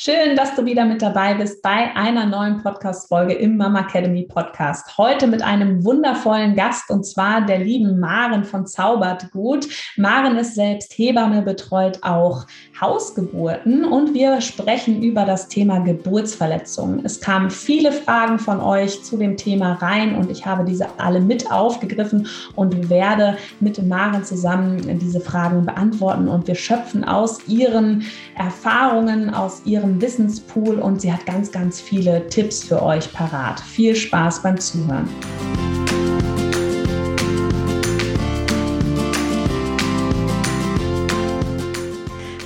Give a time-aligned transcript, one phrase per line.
[0.00, 4.96] Schön, dass du wieder mit dabei bist bei einer neuen Podcast-Folge im Mama Academy Podcast.
[4.96, 9.66] Heute mit einem wundervollen Gast und zwar der lieben Maren von Zaubert Gut.
[9.96, 12.46] Maren ist selbst Hebamme, betreut auch
[12.80, 17.04] Hausgeburten und wir sprechen über das Thema Geburtsverletzungen.
[17.04, 21.18] Es kamen viele Fragen von euch zu dem Thema rein und ich habe diese alle
[21.18, 28.04] mit aufgegriffen und werde mit Maren zusammen diese Fragen beantworten und wir schöpfen aus ihren
[28.36, 33.60] Erfahrungen, aus ihren ihrem Wissenspool und sie hat ganz, ganz viele Tipps für euch parat.
[33.60, 35.08] Viel Spaß beim Zuhören.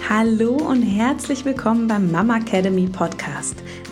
[0.08, 3.56] Hallo und herzlich willkommen beim Mama Academy Podcast,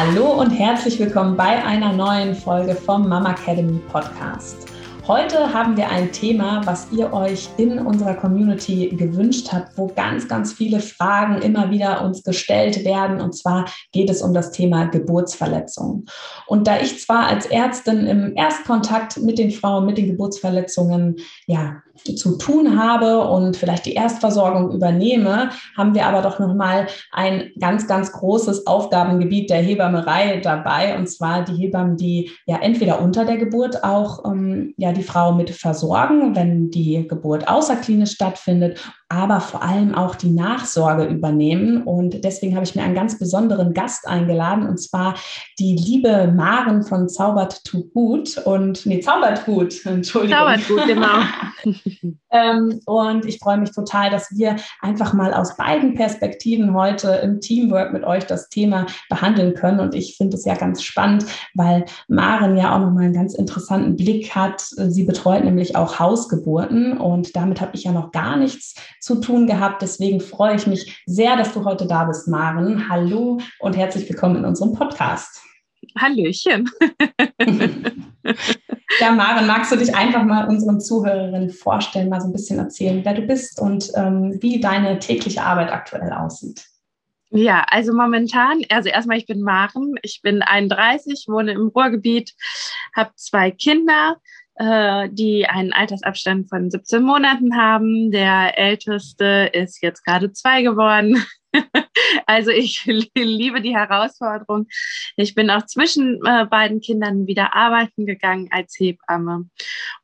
[0.00, 4.68] Hallo und herzlich willkommen bei einer neuen Folge vom Mama Academy Podcast.
[5.08, 10.28] Heute haben wir ein Thema, was ihr euch in unserer Community gewünscht habt, wo ganz,
[10.28, 13.20] ganz viele Fragen immer wieder uns gestellt werden.
[13.20, 16.06] Und zwar geht es um das Thema Geburtsverletzungen.
[16.46, 21.16] Und da ich zwar als Ärztin im Erstkontakt mit den Frauen mit den Geburtsverletzungen
[21.48, 27.50] ja zu tun habe und vielleicht die Erstversorgung übernehme, haben wir aber doch nochmal ein
[27.60, 30.96] ganz, ganz großes Aufgabengebiet der Hebammerei dabei.
[30.96, 35.32] Und zwar die Hebammen, die ja entweder unter der Geburt auch ähm, ja, die Frau
[35.32, 41.82] mit versorgen, wenn die Geburt außerklinisch stattfindet aber vor allem auch die Nachsorge übernehmen.
[41.82, 45.14] Und deswegen habe ich mir einen ganz besonderen Gast eingeladen, und zwar
[45.58, 48.36] die liebe Maren von Zaubert to Gut.
[48.38, 50.38] Und nee, Zaubert Gut, Entschuldigung.
[50.38, 51.18] Zaubert Gut, genau.
[52.30, 57.40] ähm, und ich freue mich total, dass wir einfach mal aus beiden Perspektiven heute im
[57.40, 59.80] Teamwork mit euch das Thema behandeln können.
[59.80, 63.96] Und ich finde es ja ganz spannend, weil Maren ja auch nochmal einen ganz interessanten
[63.96, 64.60] Blick hat.
[64.60, 69.46] Sie betreut nämlich auch Hausgeburten und damit habe ich ja noch gar nichts zu tun
[69.46, 69.82] gehabt.
[69.82, 72.88] Deswegen freue ich mich sehr, dass du heute da bist, Maren.
[72.88, 75.42] Hallo und herzlich willkommen in unserem Podcast.
[75.98, 76.68] Hallöchen.
[79.00, 83.04] ja, Maren, magst du dich einfach mal unseren Zuhörerinnen vorstellen, mal so ein bisschen erzählen,
[83.04, 86.66] wer du bist und ähm, wie deine tägliche Arbeit aktuell aussieht?
[87.30, 92.34] Ja, also momentan, also erstmal, ich bin Maren, ich bin 31, wohne im Ruhrgebiet,
[92.96, 94.16] habe zwei Kinder,
[94.58, 98.10] äh, die einen Altersabstand von 17 Monaten haben.
[98.10, 101.24] Der älteste ist jetzt gerade zwei geworden.
[102.26, 104.66] also ich liebe die Herausforderung.
[105.16, 109.48] Ich bin auch zwischen äh, beiden Kindern wieder arbeiten gegangen als Hebamme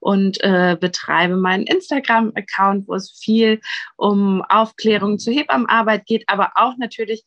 [0.00, 3.60] und äh, betreibe meinen Instagram-Account, wo es viel
[3.96, 7.24] um Aufklärung zur Hebammenarbeit geht, aber auch natürlich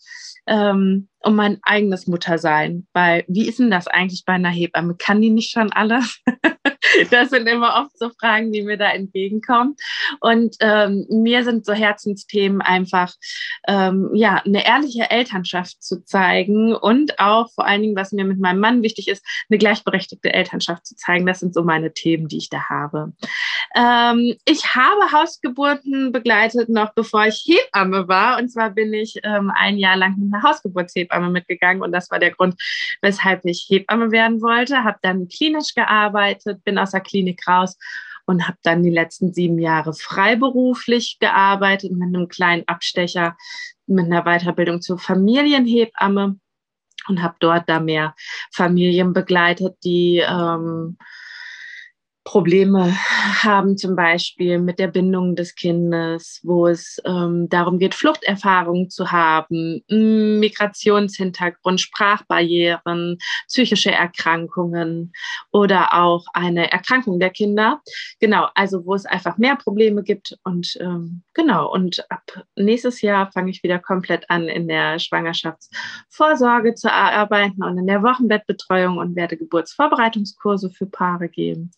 [0.48, 2.88] ähm, um mein eigenes Muttersein.
[2.94, 4.96] Weil wie ist denn das eigentlich bei einer Hebamme?
[4.98, 6.24] Kann die nicht schon alles?
[7.12, 9.76] das sind immer oft so Fragen, die mir da entgegenkommen.
[10.20, 13.14] Und ähm, mir sind so Herzensthemen einfach,
[13.68, 18.40] ähm, ja, eine ehrliche Elternschaft zu zeigen und auch vor allen Dingen, was mir mit
[18.40, 21.26] meinem Mann wichtig ist, eine gleichberechtigte Elternschaft zu zeigen.
[21.26, 23.14] Das sind so meine Themen, die ich da habe.
[23.76, 28.40] Ähm, ich habe Hausgeburten begleitet, noch bevor ich Hebamme war.
[28.40, 31.82] Und zwar bin ich ähm, ein Jahr lang mit einer Hausgeburtshebamme mitgegangen.
[31.82, 32.56] Und das war der Grund,
[33.02, 34.84] weshalb ich Hebamme werden wollte.
[34.84, 37.78] Habe dann klinisch gearbeitet, bin aus der Klinik raus
[38.26, 43.38] und habe dann die letzten sieben Jahre freiberuflich gearbeitet mit einem kleinen Abstecher
[43.88, 46.38] mit einer Weiterbildung zur Familienhebamme
[47.08, 48.16] und habe dort da mehr
[48.52, 50.98] Familien begleitet, die ähm,
[52.28, 52.94] Probleme
[53.42, 59.14] haben, zum Beispiel mit der Bindung des Kindes, wo es ähm, darum geht, Fluchterfahrungen zu
[59.14, 65.14] haben, Migrationshintergrund, Sprachbarrieren, psychische Erkrankungen
[65.54, 67.80] oder auch eine Erkrankung der Kinder.
[68.20, 70.38] Genau, also wo es einfach mehr Probleme gibt.
[70.44, 76.76] Und ähm, genau, und ab nächstes Jahr fange ich wieder komplett an, in der Schwangerschaftsvorsorge
[76.76, 81.72] zu arbeiten und in der Wochenbettbetreuung und werde Geburtsvorbereitungskurse für Paare geben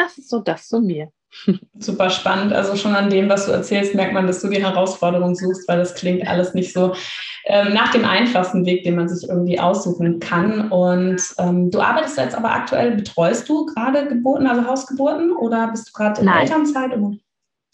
[0.00, 1.10] das ist so das zu mir.
[1.78, 2.52] Super spannend.
[2.52, 5.78] Also schon an dem, was du erzählst, merkt man, dass du die Herausforderung suchst, weil
[5.78, 6.94] das klingt alles nicht so
[7.46, 10.70] ähm, nach dem einfachsten Weg, den man sich irgendwie aussuchen kann.
[10.70, 15.88] Und ähm, du arbeitest jetzt aber aktuell, betreust du gerade Geburten, also Hausgeburten oder bist
[15.88, 16.42] du gerade in Nein.
[16.42, 16.96] Elternzeit?
[16.96, 17.12] Oder?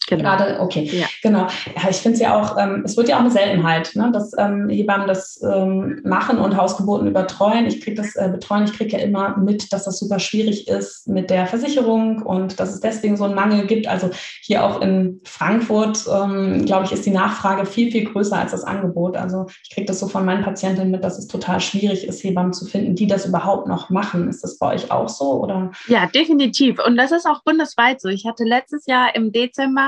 [0.09, 0.23] Genau.
[0.23, 1.07] Gerade, okay, ja.
[1.23, 1.49] genau.
[1.75, 4.33] Ja, ich finde es ja auch, ähm, es wird ja auch eine Seltenheit, ne, dass
[4.39, 7.67] ähm, Hebammen das ähm, machen und Hausgeburten übertreuen.
[7.67, 11.09] Ich kriege das äh, betreuen, ich kriege ja immer mit, dass das super schwierig ist
[11.09, 13.89] mit der Versicherung und dass es deswegen so einen Mangel gibt.
[13.89, 14.11] Also
[14.43, 18.63] hier auch in Frankfurt, ähm, glaube ich, ist die Nachfrage viel, viel größer als das
[18.63, 19.17] Angebot.
[19.17, 22.53] Also ich kriege das so von meinen Patientinnen mit, dass es total schwierig ist, Hebammen
[22.53, 24.29] zu finden, die das überhaupt noch machen.
[24.29, 25.43] Ist das bei euch auch so?
[25.43, 25.73] Oder?
[25.89, 26.79] Ja, definitiv.
[26.87, 28.09] Und das ist auch bundesweit so.
[28.09, 29.86] Ich hatte letztes Jahr im Dezember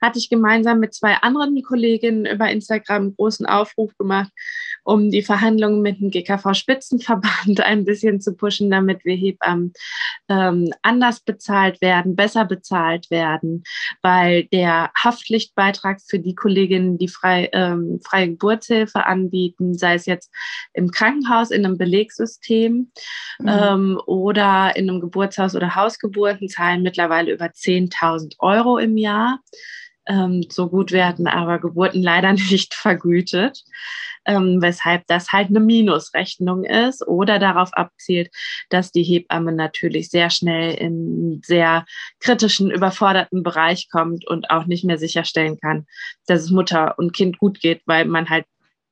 [0.00, 4.30] hatte ich gemeinsam mit zwei anderen Kolleginnen über Instagram einen großen Aufruf gemacht,
[4.84, 9.72] um die Verhandlungen mit dem GKV-Spitzenverband ein bisschen zu pushen, damit wir Hebammen
[10.28, 13.64] ähm, anders bezahlt werden, besser bezahlt werden,
[14.02, 20.32] weil der Haftpflichtbeitrag für die Kolleginnen, die frei, ähm, freie Geburtshilfe anbieten, sei es jetzt
[20.72, 22.90] im Krankenhaus, in einem Belegsystem
[23.38, 23.48] mhm.
[23.48, 29.40] ähm, oder in einem Geburtshaus oder Hausgeburten, zahlen mittlerweile über 10.000 Euro im Jahr.
[30.10, 33.64] Ähm, so gut werden aber Geburten leider nicht vergütet.
[34.26, 38.28] Ähm, weshalb das halt eine Minusrechnung ist oder darauf abzielt,
[38.68, 41.86] dass die Hebamme natürlich sehr schnell in einen sehr
[42.18, 45.86] kritischen, überforderten Bereich kommt und auch nicht mehr sicherstellen kann,
[46.26, 48.44] dass es Mutter und Kind gut geht, weil man halt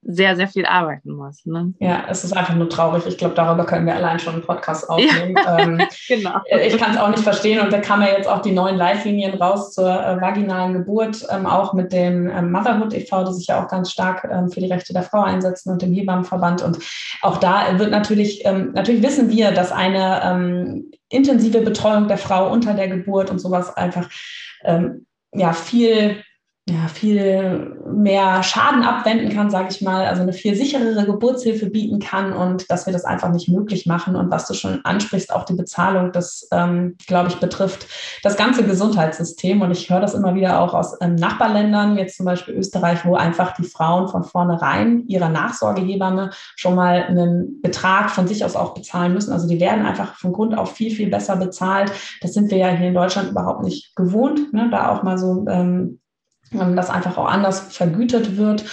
[0.03, 1.45] sehr, sehr viel arbeiten muss.
[1.45, 1.75] Ne?
[1.81, 3.05] Ja, es ist einfach nur traurig.
[3.07, 5.35] Ich glaube, darüber können wir allein schon einen Podcast aufnehmen.
[5.37, 6.41] Ja, ähm, genau.
[6.47, 8.77] Äh, ich kann es auch nicht verstehen und da kamen ja jetzt auch die neuen
[8.77, 13.49] Leitlinien raus zur äh, vaginalen Geburt, ähm, auch mit dem ähm, Motherhood e.V., die sich
[13.49, 16.63] ja auch ganz stark ähm, für die Rechte der Frau einsetzen und dem Hebammenverband.
[16.63, 16.79] Und
[17.23, 22.51] auch da wird natürlich, ähm, natürlich wissen wir, dass eine ähm, intensive Betreuung der Frau
[22.51, 24.09] unter der Geburt und sowas einfach
[25.33, 26.17] ja viel
[26.69, 31.99] ja, viel mehr Schaden abwenden kann, sage ich mal, also eine viel sicherere Geburtshilfe bieten
[31.99, 34.17] kann und dass wir das einfach nicht möglich machen.
[34.17, 37.87] Und was du schon ansprichst, auch die Bezahlung, das, ähm, glaube ich, betrifft
[38.23, 39.63] das ganze Gesundheitssystem.
[39.63, 43.15] Und ich höre das immer wieder auch aus ähm, Nachbarländern, jetzt zum Beispiel Österreich, wo
[43.15, 48.75] einfach die Frauen von vornherein ihrer Nachsorgehebamme schon mal einen Betrag von sich aus auch
[48.75, 49.33] bezahlen müssen.
[49.33, 51.93] Also die werden einfach von Grund auf viel, viel besser bezahlt.
[52.21, 54.69] Das sind wir ja hier in Deutschland überhaupt nicht gewohnt, ne?
[54.71, 56.01] da auch mal so ähm,
[56.53, 58.65] ähm, das einfach auch anders vergütet wird.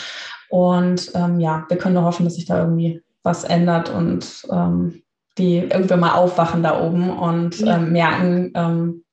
[0.49, 5.01] Und ähm, ja, wir können nur hoffen, dass sich da irgendwie was ändert und ähm,
[5.37, 7.75] die irgendwann mal aufwachen da oben und ja.
[7.75, 9.03] ähm, merken, ähm,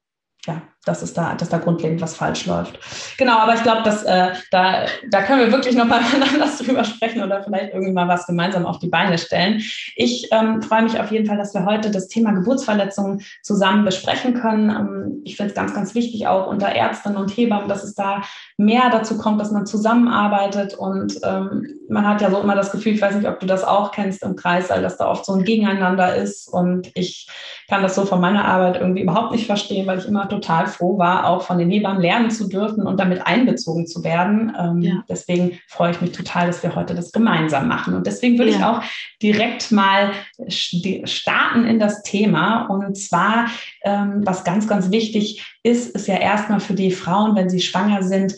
[0.46, 2.78] ja, dass es da, dass da grundlegend was falsch läuft.
[3.16, 6.00] Genau, aber ich glaube, dass äh, da, da können wir wirklich noch mal
[6.32, 9.62] anders drüber sprechen oder vielleicht irgendwie mal was gemeinsam auf die Beine stellen.
[9.94, 14.34] Ich ähm, freue mich auf jeden Fall, dass wir heute das Thema Geburtsverletzungen zusammen besprechen
[14.34, 14.70] können.
[14.70, 18.22] Ähm, ich finde es ganz, ganz wichtig auch unter Ärztinnen und Hebammen, dass es da
[18.56, 22.94] mehr dazu kommt, dass man zusammenarbeitet und ähm, man hat ja so immer das Gefühl,
[22.94, 25.44] ich weiß nicht, ob du das auch kennst im Kreis, dass da oft so ein
[25.44, 27.28] Gegeneinander ist und ich
[27.72, 30.98] kann das so von meiner Arbeit irgendwie überhaupt nicht verstehen, weil ich immer total froh
[30.98, 34.54] war, auch von den Hebammen lernen zu dürfen und damit einbezogen zu werden.
[34.60, 35.04] Ähm, ja.
[35.08, 37.94] Deswegen freue ich mich total, dass wir heute das gemeinsam machen.
[37.94, 38.58] Und deswegen würde ja.
[38.58, 38.82] ich auch
[39.22, 40.12] direkt mal
[40.48, 42.66] starten in das Thema.
[42.66, 43.46] Und zwar,
[43.84, 48.02] ähm, was ganz, ganz wichtig ist, ist ja erstmal für die Frauen, wenn sie schwanger
[48.02, 48.34] sind,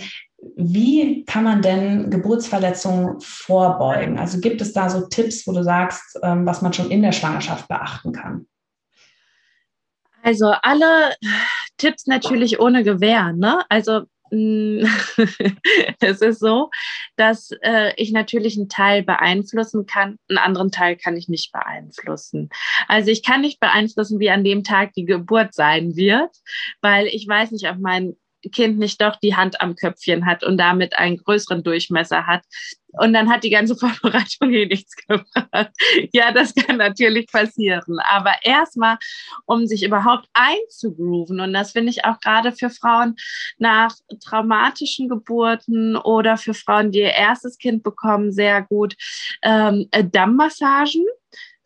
[0.56, 4.16] wie kann man denn Geburtsverletzungen vorbeugen?
[4.16, 7.10] Also gibt es da so Tipps, wo du sagst, ähm, was man schon in der
[7.10, 8.46] Schwangerschaft beachten kann?
[10.24, 11.14] Also alle
[11.76, 13.34] Tipps natürlich ohne Gewähr.
[13.34, 13.62] Ne?
[13.68, 14.84] Also mm,
[16.00, 16.70] es ist so,
[17.16, 22.48] dass äh, ich natürlich einen Teil beeinflussen kann, einen anderen Teil kann ich nicht beeinflussen.
[22.88, 26.34] Also ich kann nicht beeinflussen, wie an dem Tag die Geburt sein wird,
[26.80, 28.16] weil ich weiß nicht, ob mein
[28.50, 32.44] Kind nicht doch die Hand am Köpfchen hat und damit einen größeren Durchmesser hat.
[32.98, 35.70] Und dann hat die ganze Vorbereitung hier nichts gebracht.
[36.12, 37.98] Ja, das kann natürlich passieren.
[38.08, 38.98] Aber erstmal,
[39.46, 43.16] um sich überhaupt einzugrooven, und das finde ich auch gerade für Frauen
[43.58, 48.94] nach traumatischen Geburten oder für Frauen, die ihr erstes Kind bekommen, sehr gut,
[49.42, 51.04] ähm, Dammmassagen,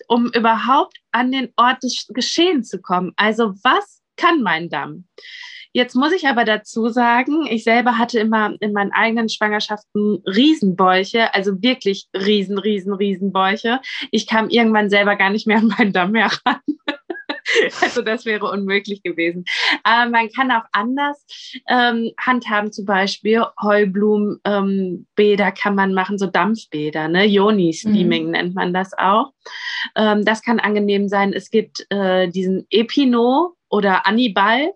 [0.08, 3.12] um überhaupt an den Ort des Geschehens zu kommen.
[3.16, 5.06] Also was kann mein Damm?
[5.72, 11.34] Jetzt muss ich aber dazu sagen, ich selber hatte immer in meinen eigenen Schwangerschaften Riesenbäuche,
[11.34, 13.80] also wirklich riesen, riesen, Riesenbäuche.
[14.10, 16.60] Ich kam irgendwann selber gar nicht mehr an meinen Damm heran.
[17.80, 19.44] Also das wäre unmöglich gewesen.
[19.82, 21.24] Aber man kann auch anders
[21.68, 27.24] ähm, handhaben, zum Beispiel Heublumenbäder ähm, kann man machen, so Dampfbäder, ne?
[27.24, 28.30] Yoni-Steaming mhm.
[28.32, 29.32] nennt man das auch.
[29.96, 31.32] Ähm, das kann angenehm sein.
[31.32, 34.72] Es gibt äh, diesen Epino oder Annibal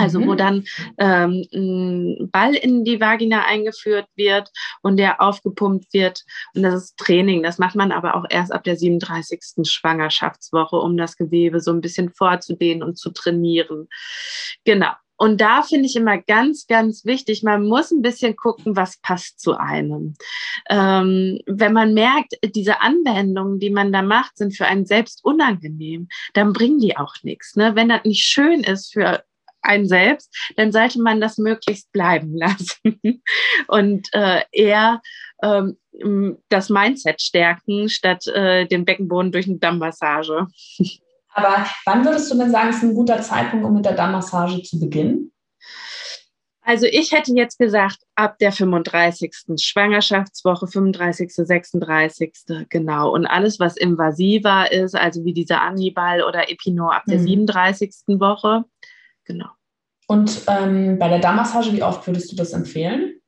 [0.00, 0.26] also mhm.
[0.28, 0.64] wo dann
[0.98, 4.50] ähm, ein Ball in die Vagina eingeführt wird
[4.82, 6.24] und der aufgepumpt wird.
[6.54, 7.42] Und das ist Training.
[7.42, 9.40] Das macht man aber auch erst ab der 37.
[9.68, 13.88] Schwangerschaftswoche, um das Gewebe so ein bisschen vorzudehnen und zu trainieren.
[14.64, 14.92] Genau.
[15.16, 19.40] und da finde ich immer ganz, ganz wichtig, man muss ein bisschen gucken, was passt
[19.40, 20.14] zu einem.
[20.70, 26.08] Ähm, wenn man merkt, diese Anwendungen, die man da macht, sind für einen selbst unangenehm,
[26.32, 27.54] dann bringen die auch nichts.
[27.54, 27.74] Ne?
[27.74, 29.22] Wenn das nicht schön ist für
[29.62, 33.00] einen selbst, dann sollte man das möglichst bleiben lassen
[33.68, 35.00] und äh, eher
[35.42, 35.76] ähm,
[36.48, 40.46] das Mindset stärken, statt äh, den Beckenboden durch eine Dammmassage.
[41.32, 44.80] Aber wann würdest du denn sagen, ist ein guter Zeitpunkt, um mit der Dammmassage zu
[44.80, 45.32] beginnen?
[46.62, 49.34] Also ich hätte jetzt gesagt, ab der 35.
[49.60, 52.32] Schwangerschaftswoche, 35., 36.
[52.68, 53.12] genau.
[53.12, 57.46] Und alles, was invasiver ist, also wie dieser Annibal oder Epinor ab der mhm.
[57.46, 57.90] 37.
[58.20, 58.64] Woche,
[59.32, 59.48] genau.
[60.06, 63.20] Und ähm, bei der Dammmassage, wie oft würdest du das empfehlen?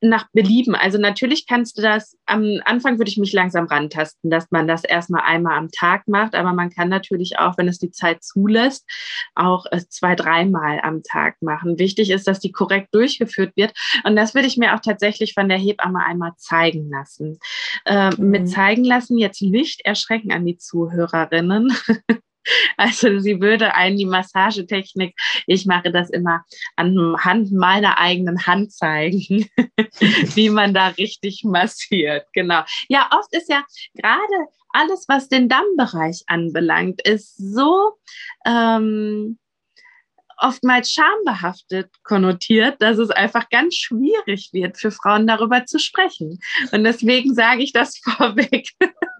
[0.00, 0.74] nach Belieben.
[0.74, 4.84] Also natürlich kannst du das, am Anfang würde ich mich langsam rantasten, dass man das
[4.84, 8.84] erstmal einmal am Tag macht, aber man kann natürlich auch, wenn es die Zeit zulässt,
[9.34, 11.78] auch zwei, dreimal am Tag machen.
[11.78, 13.72] Wichtig ist, dass die korrekt durchgeführt wird
[14.04, 17.38] und das würde ich mir auch tatsächlich von der Hebamme einmal zeigen lassen.
[17.84, 18.30] Äh, mhm.
[18.30, 21.72] Mit zeigen lassen jetzt nicht erschrecken an die Zuhörerinnen.
[22.76, 25.14] Also sie würde einen die Massagetechnik,
[25.46, 26.44] ich mache das immer
[26.76, 29.48] anhand meiner eigenen Hand zeigen,
[30.34, 32.26] wie man da richtig massiert.
[32.32, 32.62] Genau.
[32.88, 37.92] Ja, oft ist ja gerade alles, was den Dammbereich anbelangt, ist so
[38.44, 39.38] ähm,
[40.38, 46.38] oftmals schambehaftet konnotiert, dass es einfach ganz schwierig wird für Frauen darüber zu sprechen.
[46.72, 48.68] Und deswegen sage ich das vorweg.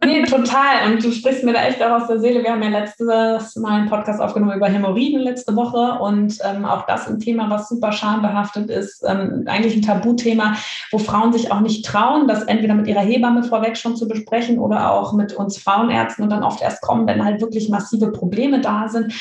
[0.04, 0.86] Nee, total.
[0.86, 2.42] Und du sprichst mir da echt auch aus der Seele.
[2.42, 6.86] Wir haben ja letztes Mal einen Podcast aufgenommen über Hämorrhoiden letzte Woche und ähm, auch
[6.86, 9.02] das ein Thema, was super schambehaftet ist.
[9.06, 10.56] Ähm, eigentlich ein Tabuthema,
[10.90, 14.58] wo Frauen sich auch nicht trauen, das entweder mit ihrer Hebamme vorweg schon zu besprechen
[14.58, 18.60] oder auch mit uns Frauenärzten und dann oft erst kommen, wenn halt wirklich massive Probleme
[18.60, 19.12] da sind.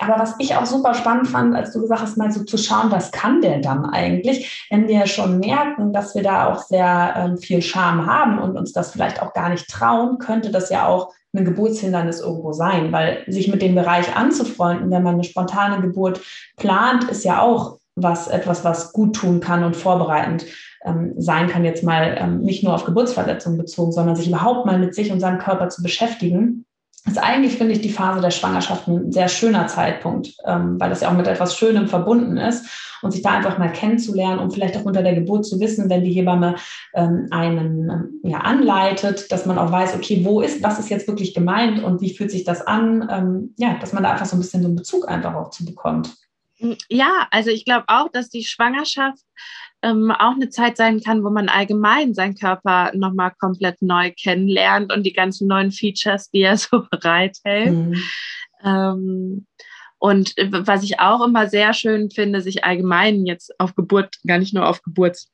[0.00, 2.90] Aber was ich auch super spannend fand, als du gesagt hast, mal so zu schauen,
[2.90, 7.38] was kann der dann eigentlich, wenn wir schon merken, dass wir da auch sehr ähm,
[7.38, 11.12] viel Scham haben und uns das vielleicht auch gar nicht trauen, könnte das ja auch
[11.34, 16.20] ein Geburtshindernis irgendwo sein, weil sich mit dem Bereich anzufreunden, wenn man eine spontane Geburt
[16.56, 20.46] plant, ist ja auch was, etwas, was gut tun kann und vorbereitend
[20.84, 24.78] ähm, sein kann, jetzt mal ähm, nicht nur auf Geburtsverletzungen bezogen, sondern sich überhaupt mal
[24.78, 26.64] mit sich und seinem Körper zu beschäftigen
[27.04, 31.00] ist eigentlich, finde ich, die Phase der Schwangerschaft ein sehr schöner Zeitpunkt, ähm, weil das
[31.00, 32.64] ja auch mit etwas Schönem verbunden ist
[33.02, 36.04] und sich da einfach mal kennenzulernen und vielleicht auch unter der Geburt zu wissen, wenn
[36.04, 36.54] die Hebamme
[36.94, 41.08] ähm, einen ähm, ja, anleitet, dass man auch weiß, okay, wo ist, was ist jetzt
[41.08, 43.08] wirklich gemeint und wie fühlt sich das an?
[43.10, 45.64] Ähm, ja, dass man da einfach so ein bisschen so einen Bezug einfach auch zu
[45.64, 46.14] bekommt.
[46.88, 49.22] Ja, also ich glaube auch, dass die Schwangerschaft
[49.82, 54.92] ähm, auch eine Zeit sein kann, wo man allgemein seinen Körper nochmal komplett neu kennenlernt
[54.92, 57.72] und die ganzen neuen Features, die er so bereithält.
[57.72, 58.02] Mhm.
[58.64, 59.46] Ähm,
[59.98, 64.52] und was ich auch immer sehr schön finde, sich allgemein jetzt auf Geburt, gar nicht
[64.52, 65.30] nur auf Geburts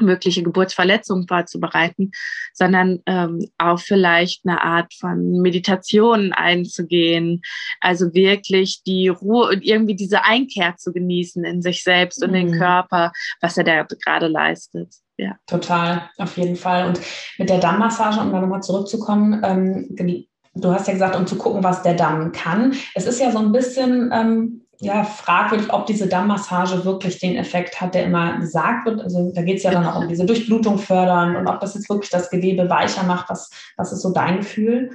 [0.00, 2.12] mögliche Geburtsverletzungen vorzubereiten,
[2.52, 7.42] sondern ähm, auch vielleicht eine Art von Meditation einzugehen,
[7.80, 12.34] also wirklich die Ruhe und irgendwie diese Einkehr zu genießen in sich selbst und mhm.
[12.34, 14.94] den Körper, was er da gerade leistet.
[15.16, 15.36] Ja.
[15.46, 16.86] Total, auf jeden Fall.
[16.86, 17.00] Und
[17.38, 20.24] mit der Dammmassage, um da nochmal zurückzukommen, ähm,
[20.54, 22.74] du hast ja gesagt, um zu gucken, was der Damm kann.
[22.94, 27.80] Es ist ja so ein bisschen ähm, ja, fragwürdig, ob diese Dammmassage wirklich den Effekt
[27.80, 29.00] hat, der immer gesagt wird.
[29.00, 31.88] Also da geht es ja dann auch um diese Durchblutung fördern und ob das jetzt
[31.90, 33.28] wirklich das Gewebe weicher macht.
[33.28, 34.90] Was, was ist so dein Gefühl?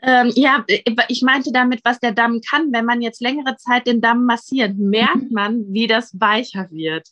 [0.00, 0.64] Ähm, ja,
[1.08, 2.72] ich meinte damit, was der Damm kann.
[2.72, 5.32] Wenn man jetzt längere Zeit den Damm massiert, merkt mhm.
[5.32, 7.08] man, wie das weicher wird.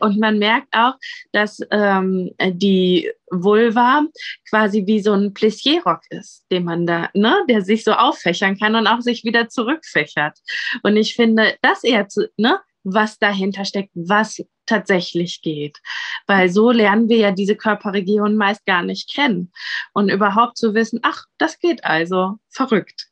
[0.00, 0.94] Und man merkt auch,
[1.32, 4.04] dass ähm, die Vulva
[4.48, 8.74] quasi wie so ein Plissierrock ist, den man da, ne, der sich so auffächern kann
[8.74, 10.38] und auch sich wieder zurückfächert.
[10.82, 15.78] Und ich finde, das eher zu, ne, was dahinter steckt, was tatsächlich geht.
[16.26, 19.52] Weil so lernen wir ja diese Körperregion meist gar nicht kennen.
[19.92, 22.38] Und überhaupt zu wissen, ach, das geht also.
[22.56, 23.06] Verrückt.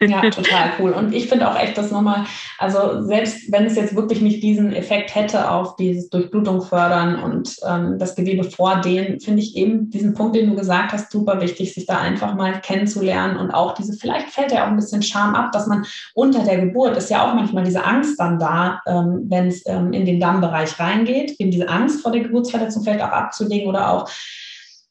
[0.00, 0.92] Ja, total cool.
[0.92, 2.24] Und ich finde auch echt das nochmal,
[2.58, 7.56] also selbst wenn es jetzt wirklich nicht diesen Effekt hätte auf dieses Durchblutung fördern und
[7.66, 11.74] ähm, das Gewebe vordehnen, finde ich eben diesen Punkt, den du gesagt hast, super wichtig,
[11.74, 15.34] sich da einfach mal kennenzulernen und auch diese, vielleicht fällt ja auch ein bisschen Scham
[15.34, 19.24] ab, dass man unter der Geburt ist ja auch manchmal diese Angst dann da, ähm,
[19.28, 23.02] wenn es ähm, in den Dammbereich rein reingeht, eben diese Angst vor der Geburtsverletzung vielleicht
[23.02, 24.10] auch abzulegen oder auch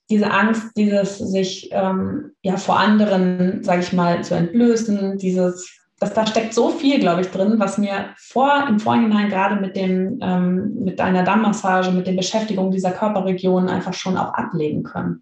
[0.10, 6.14] diese Angst, dieses sich ähm, ja vor anderen, sage ich mal, zu entblößen, dieses, das,
[6.14, 10.20] da steckt so viel, glaube ich, drin, was mir vor im Vorhinein gerade mit dem
[10.22, 15.22] ähm, mit einer Dammmassage, mit den Beschäftigungen dieser Körperregionen einfach schon auch ablegen können.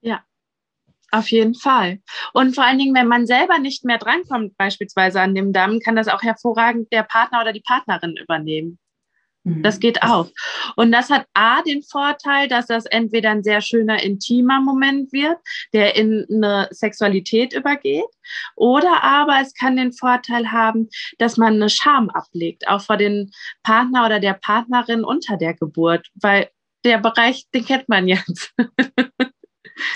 [0.00, 0.20] Ja,
[1.10, 1.98] Auf jeden Fall.
[2.32, 5.96] Und vor allen Dingen, wenn man selber nicht mehr drankommt, beispielsweise an dem Damm, kann
[5.96, 8.78] das auch hervorragend der Partner oder die Partnerin übernehmen.
[9.44, 9.62] Mhm.
[9.62, 10.28] Das geht auch.
[10.76, 15.38] Und das hat A den Vorteil, dass das entweder ein sehr schöner, intimer Moment wird,
[15.72, 18.04] der in eine Sexualität übergeht,
[18.56, 23.30] oder aber es kann den Vorteil haben, dass man eine Scham ablegt, auch vor den
[23.62, 26.48] Partner oder der Partnerin unter der Geburt, weil
[26.84, 28.54] der Bereich, den kennt man jetzt.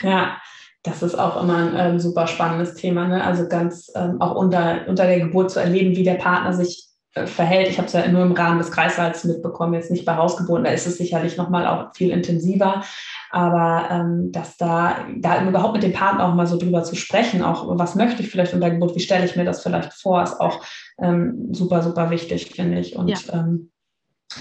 [0.03, 0.41] ja.
[0.87, 3.25] Das ist auch immer ein ähm, super spannendes Thema, ne?
[3.25, 7.69] also ganz ähm, auch unter, unter der Geburt zu erleben, wie der Partner sich verhält.
[7.69, 10.71] Ich habe es ja nur im Rahmen des Kreißsaals mitbekommen, jetzt nicht bei Hausgeburten, da
[10.71, 12.83] ist es sicherlich nochmal auch viel intensiver.
[13.31, 17.43] Aber ähm, dass da, da überhaupt mit dem Partner auch mal so drüber zu sprechen,
[17.43, 20.41] auch was möchte ich vielleicht unter Geburt, wie stelle ich mir das vielleicht vor, ist
[20.41, 20.65] auch
[21.01, 22.97] ähm, super, super wichtig, finde ich.
[22.97, 23.19] Und ja.
[23.33, 23.71] ähm,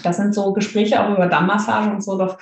[0.01, 2.37] das sind so Gespräche auch über Dammmassage und so doch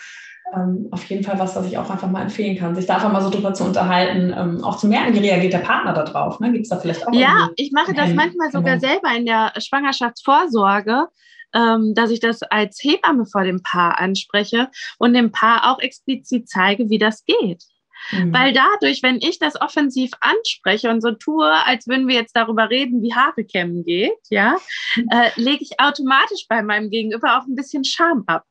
[0.53, 3.11] ähm, auf jeden Fall was, was ich auch einfach mal empfehlen kann, sich da einfach
[3.11, 6.39] mal so drüber zu unterhalten, ähm, auch zu merken, wie reagiert der Partner da drauf.
[6.39, 6.51] Ne?
[6.51, 7.13] Gibt es da vielleicht auch?
[7.13, 8.93] Ja, ich mache das manchmal sogar genau.
[8.93, 11.07] selber in der Schwangerschaftsvorsorge.
[11.53, 16.47] Ähm, dass ich das als Hebamme vor dem Paar anspreche und dem Paar auch explizit
[16.47, 17.65] zeige, wie das geht.
[18.11, 18.33] Mhm.
[18.33, 22.69] Weil dadurch, wenn ich das offensiv anspreche und so tue, als würden wir jetzt darüber
[22.69, 24.57] reden, wie Haare kämmen geht, ja,
[24.95, 25.07] mhm.
[25.11, 28.43] äh, lege ich automatisch bei meinem Gegenüber auch ein bisschen Scham ab.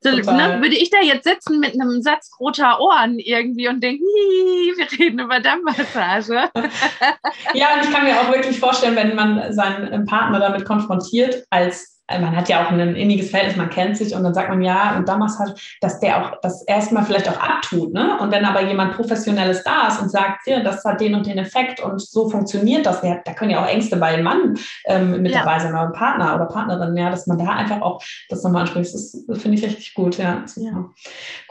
[0.00, 4.04] So, ne, würde ich da jetzt sitzen mit einem Satz roter Ohren irgendwie und denken,
[4.04, 6.50] wir reden über Dammmassage.
[7.54, 11.97] ja, und ich kann mir auch wirklich vorstellen, wenn man seinen Partner damit konfrontiert, als
[12.10, 14.96] man hat ja auch ein inniges Verhältnis, man kennt sich und dann sagt man ja
[14.96, 18.18] und damals hat, dass der auch das erstmal vielleicht auch abtut, ne?
[18.20, 21.38] Und wenn aber jemand Professionelles da ist und sagt, ja, das hat den und den
[21.38, 25.22] Effekt und so funktioniert das, ja, da können ja auch Ängste bei dem Mann ähm,
[25.22, 25.40] mit ja.
[25.40, 28.94] dabei sein oder Partner oder Partnerin, ja, dass man da einfach auch das nochmal anspricht,
[28.94, 30.44] das, das finde ich richtig gut, ja.
[30.56, 30.90] ja.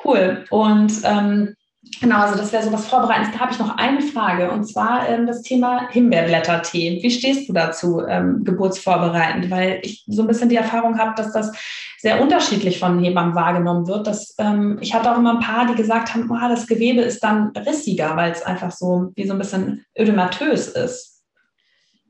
[0.04, 0.46] Cool.
[0.50, 1.57] Und ähm,
[2.00, 3.32] Genau, also das wäre so was Vorbereitendes.
[3.34, 7.00] Da habe ich noch eine Frage und zwar ähm, das Thema Himbeerblättertee.
[7.02, 9.50] Wie stehst du dazu, ähm, geburtsvorbereitend?
[9.50, 11.52] Weil ich so ein bisschen die Erfahrung habe, dass das
[11.98, 14.06] sehr unterschiedlich von Hebammen wahrgenommen wird.
[14.06, 17.24] Dass, ähm, ich hatte auch immer ein paar, die gesagt haben, oh, das Gewebe ist
[17.24, 21.24] dann rissiger, weil es einfach so wie so ein bisschen ödematös ist.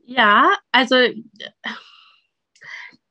[0.04, 0.96] Ja, also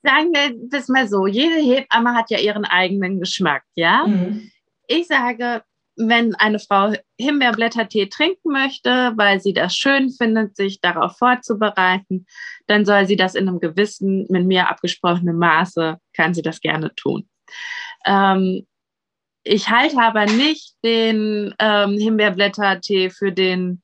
[0.03, 4.05] sagen wir das mal so, jede Hebamme hat ja ihren eigenen Geschmack, ja.
[4.07, 4.51] Mhm.
[4.87, 5.63] Ich sage,
[5.97, 12.25] wenn eine Frau Himbeerblättertee trinken möchte, weil sie das schön findet, sich darauf vorzubereiten,
[12.67, 16.93] dann soll sie das in einem gewissen, mit mir abgesprochenen Maße, kann sie das gerne
[16.95, 17.27] tun.
[18.05, 18.67] Ähm,
[19.43, 23.81] ich halte aber nicht den ähm, Himbeerblättertee für den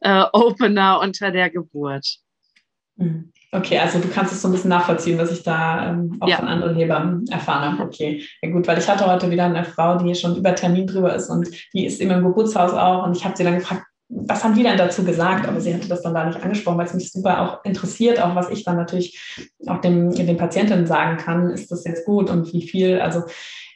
[0.00, 2.18] äh, Opener unter der Geburt.
[2.96, 3.32] Mhm.
[3.52, 6.36] Okay, also du kannst es so ein bisschen nachvollziehen, was ich da ähm, auch ja.
[6.36, 7.82] von anderen Hebammen erfahren habe.
[7.82, 11.14] Okay, ja gut, weil ich hatte heute wieder eine Frau, die schon über Termin drüber
[11.14, 14.44] ist und die ist immer im Geburtshaus auch und ich habe sie dann gefragt, was
[14.44, 15.48] haben die denn dazu gesagt?
[15.48, 18.34] Aber sie hatte das dann da nicht angesprochen, weil es mich super auch interessiert, auch
[18.34, 19.20] was ich dann natürlich
[19.66, 23.24] auch dem, den Patientinnen sagen kann, ist das jetzt gut und wie viel, also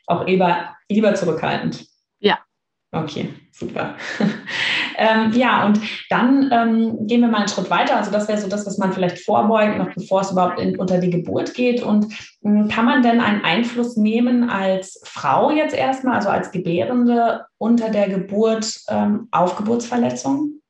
[0.07, 1.87] auch lieber, lieber zurückhaltend.
[2.95, 3.97] Okay, super.
[4.97, 7.97] Ähm, ja, und dann ähm, gehen wir mal einen Schritt weiter.
[7.97, 10.99] Also das wäre so das, was man vielleicht vorbeugt, noch bevor es überhaupt in, unter
[10.99, 11.83] die Geburt geht.
[11.83, 12.07] Und
[12.45, 17.91] ähm, kann man denn einen Einfluss nehmen als Frau jetzt erstmal, also als Gebärende unter
[17.91, 20.63] der Geburt ähm, auf Geburtsverletzungen?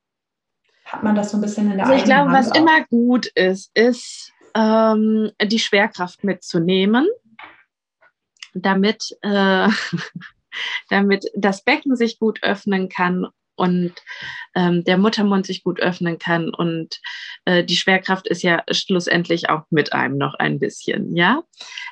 [0.86, 2.56] Hat man das so ein bisschen in der Also ich glaube, was auch?
[2.56, 7.06] immer gut ist, ist ähm, die Schwerkraft mitzunehmen,
[8.54, 9.68] damit äh,
[10.88, 13.94] damit das Becken sich gut öffnen kann und
[14.54, 16.50] ähm, der Muttermund sich gut öffnen kann.
[16.50, 17.00] Und
[17.44, 21.42] äh, die Schwerkraft ist ja schlussendlich auch mit einem noch ein bisschen, ja.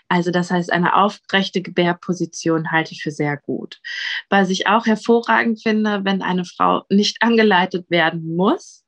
[0.09, 3.81] Also das heißt, eine aufrechte Gebärposition halte ich für sehr gut.
[4.29, 8.85] Was ich auch hervorragend finde, wenn eine Frau nicht angeleitet werden muss,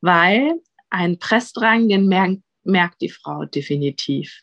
[0.00, 0.54] weil
[0.90, 4.40] ein Pressdrang, den merkt, merkt die Frau definitiv.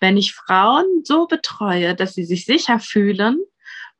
[0.00, 3.38] Wenn ich Frauen so betreue, dass sie sich sicher fühlen,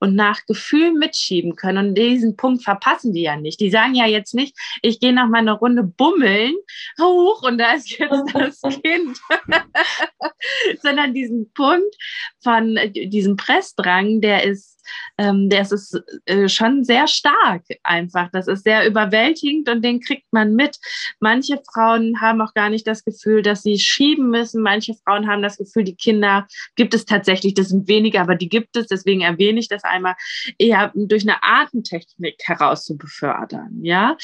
[0.02, 1.90] und nach Gefühl mitschieben können.
[1.90, 3.60] Und diesen Punkt verpassen die ja nicht.
[3.60, 6.56] Die sagen ja jetzt nicht, ich gehe noch mal eine Runde bummeln,
[7.00, 9.20] hoch und da ist jetzt das Kind.
[10.82, 11.94] Sondern diesen Punkt
[12.42, 14.71] von diesem Pressdrang, der ist
[15.18, 18.30] ähm, der ist äh, schon sehr stark einfach.
[18.32, 20.78] Das ist sehr überwältigend und den kriegt man mit.
[21.20, 24.62] Manche Frauen haben auch gar nicht das Gefühl, dass sie schieben müssen.
[24.62, 28.48] Manche Frauen haben das Gefühl, die Kinder gibt es tatsächlich, das sind wenige, aber die
[28.48, 30.14] gibt es, deswegen erwähne ich das einmal,
[30.58, 33.78] eher durch eine Atemtechnik heraus zu befördern.
[33.82, 34.16] Ja?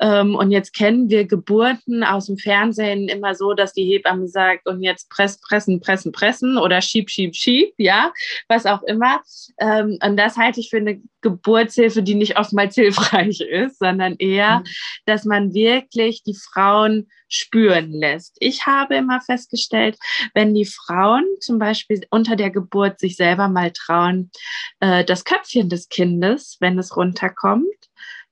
[0.00, 4.66] Ähm, und jetzt kennen wir Geburten aus dem Fernsehen immer so, dass die Hebamme sagt,
[4.66, 8.12] und jetzt press, pressen, pressen, pressen oder schieb, schieb, schieb, ja,
[8.48, 9.20] was auch immer.
[9.58, 14.60] Ähm, Und das halte ich für eine Geburtshilfe, die nicht oftmals hilfreich ist, sondern eher,
[14.60, 14.64] mhm.
[15.04, 18.36] dass man wirklich die Frauen spüren lässt.
[18.38, 19.98] Ich habe immer festgestellt,
[20.32, 24.30] wenn die Frauen zum Beispiel unter der Geburt sich selber mal trauen,
[24.78, 27.66] äh, das Köpfchen des Kindes, wenn es runterkommt,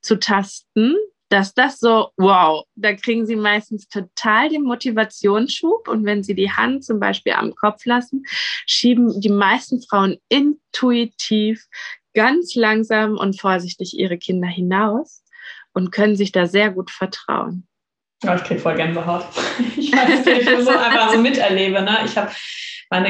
[0.00, 0.94] zu tasten,
[1.34, 5.88] dass das so, wow, da kriegen sie meistens total den Motivationsschub.
[5.88, 8.22] Und wenn sie die Hand zum Beispiel am Kopf lassen,
[8.66, 11.66] schieben die meisten Frauen intuitiv
[12.14, 15.24] ganz langsam und vorsichtig ihre Kinder hinaus
[15.72, 17.66] und können sich da sehr gut vertrauen.
[18.22, 19.26] Ja, ich kriege voll Gänsehaut.
[19.76, 21.82] Ich weiß nicht, ich so einfach so miterlebe.
[21.82, 21.98] Ne?
[22.04, 22.30] Ich habe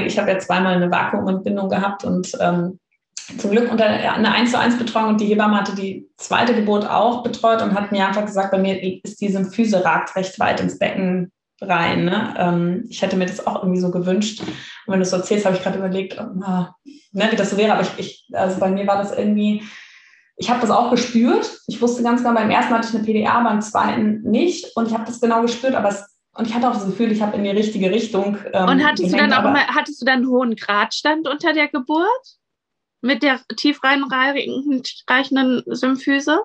[0.07, 2.81] ich ja zweimal eine Vakuumentbindung gehabt und ähm,
[3.39, 6.89] zum Glück unter eine 1 zu 1 Betreuung und die Hebamme hatte die zweite Geburt
[6.89, 10.61] auch betreut und hat mir einfach gesagt, bei mir ist diese Symphyse ragt recht weit
[10.61, 12.05] ins Becken rein.
[12.05, 12.35] Ne?
[12.37, 14.41] Ähm, ich hätte mir das auch irgendwie so gewünscht.
[14.41, 16.75] Und wenn du es so erzählst, habe ich gerade überlegt, ne,
[17.13, 17.73] wie das so wäre.
[17.73, 19.63] Aber ich, ich, also bei mir war das irgendwie,
[20.37, 21.61] ich habe das auch gespürt.
[21.67, 24.77] Ich wusste ganz genau, beim ersten hatte ich eine PDA, beim zweiten nicht.
[24.77, 26.05] Und ich habe das genau gespürt, aber es
[26.37, 28.39] und ich hatte auch das Gefühl, ich habe in die richtige Richtung.
[28.53, 31.53] Ähm, und hattest gehängt, du dann auch immer, hattest du dann einen hohen Gradstand unter
[31.53, 32.39] der Geburt?
[33.05, 36.41] Mit der tiefreichenden Symphyse?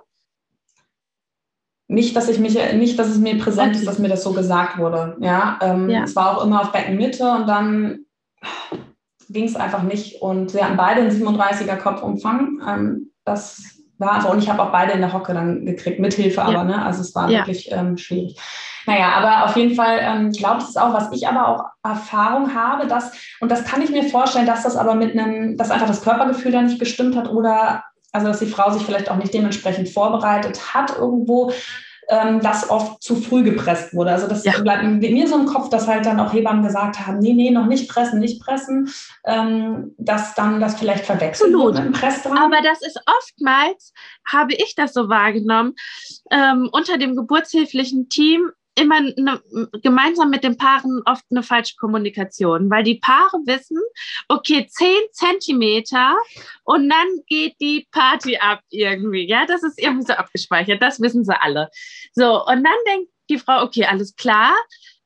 [1.87, 3.79] Nicht, dass ich mich, nicht, dass es mir präsent okay.
[3.79, 5.17] ist, dass mir das so gesagt wurde.
[5.21, 6.03] Ja, ähm, ja.
[6.03, 8.05] es war auch immer auf Beckenmitte und dann
[9.29, 10.21] ging es einfach nicht.
[10.21, 12.61] Und sie hatten beide einen 37er Kopfumfang.
[12.67, 16.13] Ähm, das war einfach, und ich habe auch beide in der Hocke dann gekriegt, mit
[16.13, 16.63] Hilfe aber, ja.
[16.63, 16.83] ne?
[16.83, 17.39] Also es war ja.
[17.39, 18.37] wirklich ähm, schwierig.
[18.85, 22.55] Naja, aber auf jeden Fall ähm, glaube ich es auch, was ich aber auch Erfahrung
[22.55, 25.87] habe, dass, und das kann ich mir vorstellen, dass das aber mit einem, dass einfach
[25.87, 29.33] das Körpergefühl da nicht gestimmt hat oder also dass die Frau sich vielleicht auch nicht
[29.33, 31.51] dementsprechend vorbereitet hat irgendwo,
[32.09, 34.11] ähm, das oft zu früh gepresst wurde.
[34.11, 34.59] Also das ja.
[34.59, 37.67] bleibt mir so im Kopf, dass halt dann auch Hebammen gesagt haben, nee, nee, noch
[37.67, 38.91] nicht pressen, nicht pressen,
[39.25, 41.75] ähm, dass dann das vielleicht verwechselt Absolut.
[41.75, 42.37] wurde im Pressdrang.
[42.37, 43.93] Aber das ist oftmals,
[44.25, 45.75] habe ich das so wahrgenommen,
[46.31, 49.41] ähm, unter dem geburtshilflichen Team immer eine,
[49.81, 53.79] gemeinsam mit den Paaren oft eine falsche Kommunikation, weil die Paare wissen,
[54.27, 56.17] okay, zehn Zentimeter
[56.63, 59.27] und dann geht die Party ab irgendwie.
[59.27, 60.81] Ja, das ist irgendwie so abgespeichert.
[60.81, 61.69] Das wissen sie alle.
[62.13, 64.55] So, und dann denkt die Frau, okay, alles klar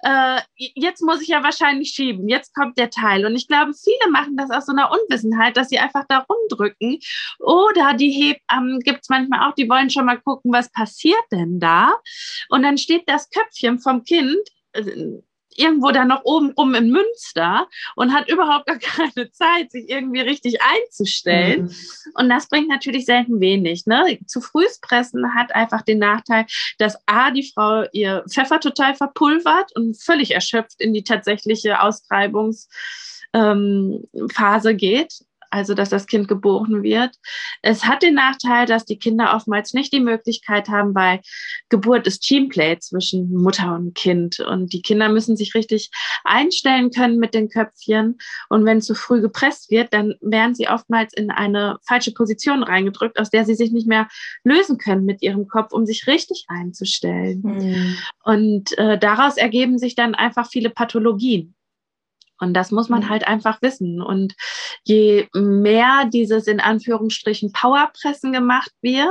[0.03, 3.25] äh, jetzt muss ich ja wahrscheinlich schieben, jetzt kommt der Teil.
[3.25, 6.99] Und ich glaube, viele machen das aus so einer Unwissenheit, dass sie einfach da rumdrücken.
[7.39, 11.59] Oder die Hebammen gibt es manchmal auch, die wollen schon mal gucken, was passiert denn
[11.59, 11.95] da.
[12.49, 14.37] Und dann steht das Köpfchen vom Kind
[14.73, 14.81] äh,
[15.57, 20.21] irgendwo da noch oben rum in Münster und hat überhaupt gar keine Zeit, sich irgendwie
[20.21, 21.63] richtig einzustellen.
[21.63, 21.75] Mhm.
[22.15, 23.85] Und das bringt natürlich selten wenig.
[23.85, 24.19] Ne?
[24.27, 26.45] Zu frühes Pressen hat einfach den Nachteil,
[26.77, 32.69] dass A, die Frau ihr Pfeffer total verpulvert und völlig erschöpft in die tatsächliche Austreibungsphase
[33.33, 37.15] ähm, geht also dass das Kind geboren wird.
[37.61, 41.21] Es hat den Nachteil, dass die Kinder oftmals nicht die Möglichkeit haben, bei
[41.69, 44.39] Geburt ist Teamplay zwischen Mutter und Kind.
[44.39, 45.91] Und die Kinder müssen sich richtig
[46.23, 48.17] einstellen können mit den Köpfchen.
[48.49, 53.19] Und wenn zu früh gepresst wird, dann werden sie oftmals in eine falsche Position reingedrückt,
[53.19, 54.07] aus der sie sich nicht mehr
[54.43, 57.41] lösen können mit ihrem Kopf, um sich richtig einzustellen.
[57.43, 57.97] Mhm.
[58.23, 61.53] Und äh, daraus ergeben sich dann einfach viele Pathologien.
[62.43, 63.09] Und das muss man mhm.
[63.09, 64.01] halt einfach wissen.
[64.01, 64.35] Und
[64.83, 69.07] je mehr dieses in Anführungsstrichen Powerpressen gemacht wird,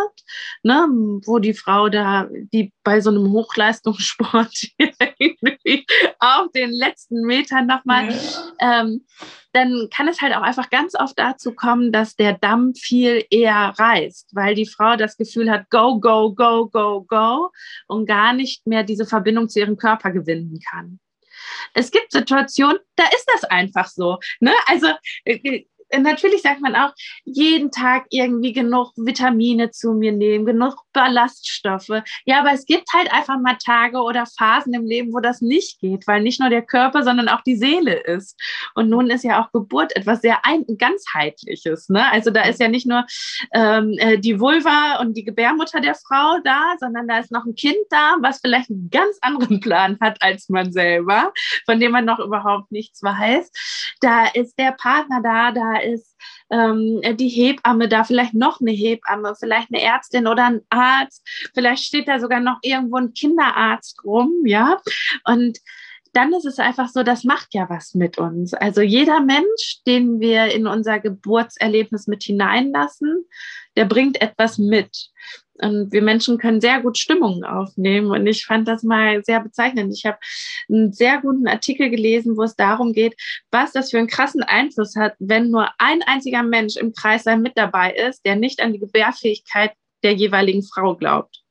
[0.62, 0.86] ne,
[1.24, 4.68] wo die Frau da, die bei so einem Hochleistungssport
[6.20, 8.80] auf den letzten Metern nochmal, ja.
[8.80, 9.04] ähm,
[9.52, 13.74] dann kann es halt auch einfach ganz oft dazu kommen, dass der Damm viel eher
[13.76, 17.50] reißt, weil die Frau das Gefühl hat, go, go, go, go, go
[17.86, 20.98] und gar nicht mehr diese Verbindung zu ihrem Körper gewinnen kann.
[21.74, 24.18] Es gibt Situationen, da ist das einfach so.
[24.40, 24.52] Ne?
[24.66, 24.88] Also
[25.24, 25.64] äh,
[25.98, 26.92] natürlich sagt man auch,
[27.24, 32.02] jeden Tag irgendwie genug Vitamine zu mir nehmen, genug Ballaststoffe.
[32.24, 35.80] Ja, aber es gibt halt einfach mal Tage oder Phasen im Leben, wo das nicht
[35.80, 38.40] geht, weil nicht nur der Körper, sondern auch die Seele ist.
[38.74, 41.88] Und nun ist ja auch Geburt etwas sehr ein ganzheitliches.
[41.88, 42.10] Ne?
[42.10, 43.04] Also da ist ja nicht nur
[43.52, 47.54] ähm, äh, die Vulva und die Gebärmutter der Frau da, sondern da ist noch ein
[47.54, 51.32] Kind da, was vielleicht einen ganz anderen Plan hat als man selber,
[51.66, 53.50] von dem man noch überhaupt nichts weiß.
[54.00, 56.16] Da ist der Partner da, da ist
[56.50, 61.84] ähm, die Hebamme da, vielleicht noch eine Hebamme, vielleicht eine Ärztin oder ein Arzt, vielleicht
[61.84, 64.78] steht da sogar noch irgendwo ein Kinderarzt rum, ja.
[65.24, 65.58] Und
[66.12, 68.52] dann ist es einfach so, das macht ja was mit uns.
[68.52, 73.24] Also jeder Mensch, den wir in unser Geburtserlebnis mit hineinlassen,
[73.76, 75.10] der bringt etwas mit.
[75.62, 78.10] Und wir Menschen können sehr gut Stimmungen aufnehmen.
[78.10, 79.94] Und ich fand das mal sehr bezeichnend.
[79.96, 80.18] Ich habe
[80.68, 83.14] einen sehr guten Artikel gelesen, wo es darum geht,
[83.50, 87.56] was das für einen krassen Einfluss hat, wenn nur ein einziger Mensch im Kreis mit
[87.56, 89.72] dabei ist, der nicht an die Gebärfähigkeit
[90.02, 91.42] der jeweiligen Frau glaubt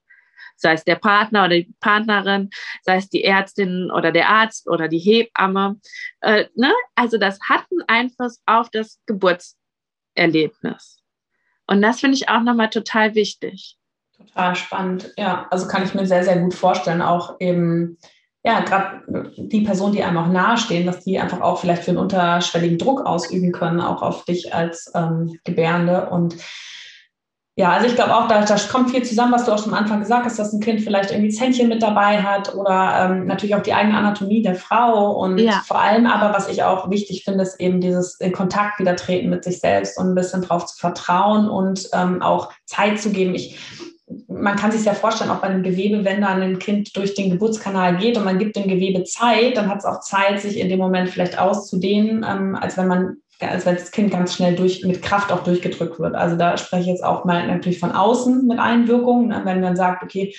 [0.62, 2.50] sei es der Partner oder die Partnerin,
[2.84, 5.80] sei es die Ärztin oder der Arzt oder die Hebamme.
[6.21, 6.71] Äh, ne?
[6.95, 11.00] Also das hat einen Einfluss auf das Geburtserlebnis.
[11.67, 13.78] Und das finde ich auch nochmal total wichtig.
[14.27, 15.47] Total spannend, ja.
[15.51, 17.97] Also kann ich mir sehr, sehr gut vorstellen, auch eben,
[18.43, 19.03] ja, gerade
[19.38, 23.05] die Personen, die einem auch nahestehen, dass die einfach auch vielleicht für einen unterschwelligen Druck
[23.05, 26.10] ausüben können, auch auf dich als ähm, Gebärende.
[26.10, 26.38] Und
[27.57, 29.79] ja, also ich glaube auch, da, da kommt viel zusammen, was du auch schon am
[29.79, 33.55] Anfang gesagt hast, dass ein Kind vielleicht irgendwie Zähnchen mit dabei hat oder ähm, natürlich
[33.55, 35.12] auch die eigene Anatomie der Frau.
[35.12, 35.62] Und ja.
[35.65, 39.29] vor allem aber, was ich auch wichtig finde, ist eben dieses in Kontakt wieder treten
[39.29, 43.36] mit sich selbst und ein bisschen drauf zu vertrauen und ähm, auch Zeit zu geben.
[43.36, 43.60] Ich,
[44.28, 47.30] man kann sich ja vorstellen, auch bei einem Gewebe, wenn dann ein Kind durch den
[47.32, 50.69] Geburtskanal geht und man gibt dem Gewebe Zeit, dann hat es auch Zeit, sich in
[50.69, 54.86] dem Moment vielleicht auszudehnen, ähm, als wenn man als wenn das Kind ganz schnell durch,
[54.86, 56.15] mit Kraft auch durchgedrückt wird.
[56.15, 59.41] Also da spreche ich jetzt auch mal natürlich von außen mit Einwirkungen, ne?
[59.45, 60.36] wenn man sagt, okay,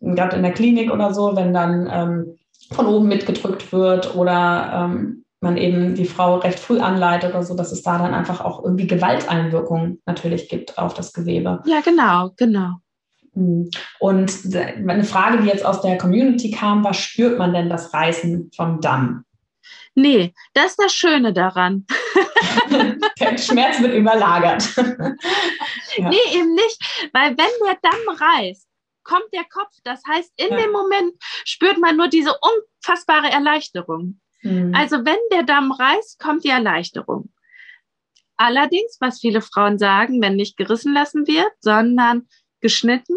[0.00, 2.36] gerade in der Klinik oder so, wenn dann ähm,
[2.72, 7.54] von oben mitgedrückt wird oder ähm, man eben die Frau recht früh anleitet oder so,
[7.54, 11.62] dass es da dann einfach auch irgendwie Gewalteinwirkungen natürlich gibt auf das Gewebe.
[11.66, 12.76] Ja, genau, genau.
[13.98, 18.50] Und eine Frage, die jetzt aus der Community kam, was spürt man denn das Reißen
[18.56, 19.24] vom Damm?
[19.94, 21.86] Nee, das ist das Schöne daran.
[23.20, 24.74] der Schmerz wird überlagert.
[25.96, 26.08] ja.
[26.08, 28.68] Nee, eben nicht, weil wenn der Damm reißt,
[29.04, 29.72] kommt der Kopf.
[29.84, 30.56] Das heißt, in ja.
[30.56, 34.20] dem Moment spürt man nur diese unfassbare Erleichterung.
[34.42, 34.74] Mhm.
[34.74, 37.32] Also wenn der Damm reißt, kommt die Erleichterung.
[38.36, 42.28] Allerdings, was viele Frauen sagen, wenn nicht gerissen lassen wird, sondern
[42.60, 43.14] geschnitten,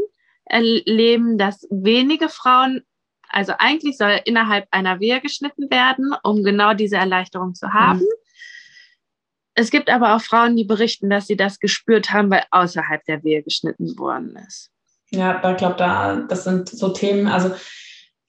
[0.49, 2.83] erleben das wenige Frauen
[3.29, 7.99] also eigentlich soll innerhalb einer Wehe geschnitten werden, um genau diese Erleichterung zu haben.
[7.99, 8.07] Mhm.
[9.53, 13.23] Es gibt aber auch Frauen, die berichten, dass sie das gespürt haben, weil außerhalb der
[13.23, 14.71] Wehe geschnitten worden ist.
[15.11, 17.51] Ja, ich glaube, da, das sind so Themen, also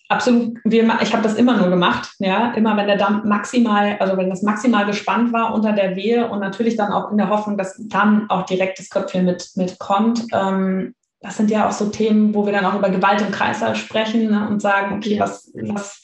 [0.09, 4.17] absolut, wir, ich habe das immer nur gemacht, ja, immer wenn der Damm maximal, also
[4.17, 7.57] wenn das maximal gespannt war unter der Wehe und natürlich dann auch in der Hoffnung,
[7.57, 10.25] dass dann auch direkt das Köpfchen mit, mitkommt.
[10.33, 13.77] Ähm, das sind ja auch so Themen, wo wir dann auch über Gewalt im Kreislauf
[13.77, 16.03] sprechen ne, und sagen, okay, was, was,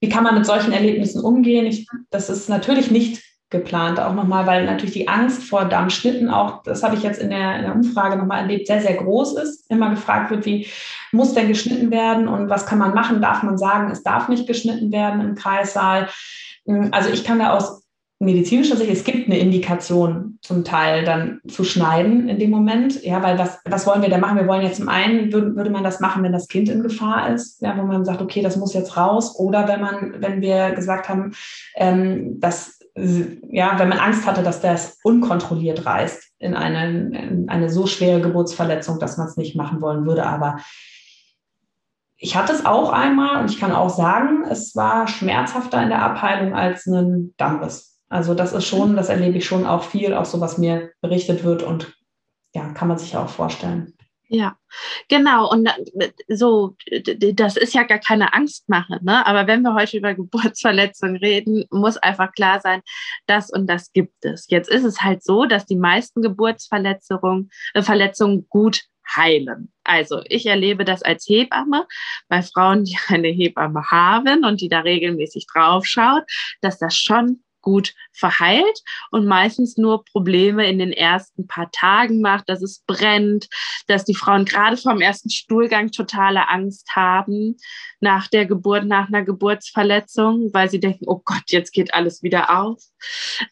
[0.00, 1.66] wie kann man mit solchen Erlebnissen umgehen?
[1.66, 6.62] Ich, das ist natürlich nicht geplant, auch nochmal, weil natürlich die Angst vor Dammschnitten auch,
[6.64, 9.70] das habe ich jetzt in der, in der Umfrage nochmal erlebt, sehr, sehr groß ist.
[9.70, 10.66] Immer gefragt wird, wie
[11.12, 13.20] muss denn geschnitten werden und was kann man machen?
[13.20, 16.08] Darf man sagen, es darf nicht geschnitten werden im Kreissaal?
[16.90, 17.85] Also ich kann da aus
[18.18, 23.02] medizinischer Sicht, es gibt eine Indikation zum Teil dann zu schneiden in dem Moment.
[23.04, 24.38] Ja, weil was, was wollen wir da machen?
[24.38, 27.34] Wir wollen jetzt zum einen, würde, würde man das machen, wenn das Kind in Gefahr
[27.34, 29.38] ist, ja, wo man sagt, okay, das muss jetzt raus.
[29.38, 31.32] Oder wenn man, wenn wir gesagt haben,
[31.76, 37.68] ähm, dass, ja, wenn man Angst hatte, dass das unkontrolliert reißt in eine, in eine
[37.68, 40.24] so schwere Geburtsverletzung, dass man es nicht machen wollen würde.
[40.24, 40.56] Aber
[42.16, 46.02] ich hatte es auch einmal und ich kann auch sagen, es war schmerzhafter in der
[46.02, 47.95] Abheilung als ein Dammriss.
[48.08, 51.44] Also das ist schon, das erlebe ich schon auch viel, auch so, was mir berichtet
[51.44, 51.96] wird und
[52.54, 53.96] ja, kann man sich ja auch vorstellen.
[54.28, 54.56] Ja,
[55.08, 55.48] genau.
[55.48, 55.68] Und
[56.26, 56.76] so,
[57.34, 59.24] das ist ja gar keine Angstmache, ne?
[59.24, 62.82] Aber wenn wir heute über Geburtsverletzungen reden, muss einfach klar sein,
[63.26, 64.46] das und das gibt es.
[64.48, 68.82] Jetzt ist es halt so, dass die meisten Geburtsverletzungen äh, Verletzungen gut
[69.14, 69.72] heilen.
[69.84, 71.86] Also ich erlebe das als Hebamme
[72.28, 76.24] bei Frauen, die eine Hebamme haben und die da regelmäßig draufschaut,
[76.60, 82.48] dass das schon gut verheilt und meistens nur Probleme in den ersten paar Tagen macht,
[82.48, 83.48] dass es brennt,
[83.88, 87.56] dass die Frauen gerade vom ersten Stuhlgang totale Angst haben
[87.98, 92.56] nach der Geburt, nach einer Geburtsverletzung, weil sie denken, oh Gott, jetzt geht alles wieder
[92.56, 92.80] auf.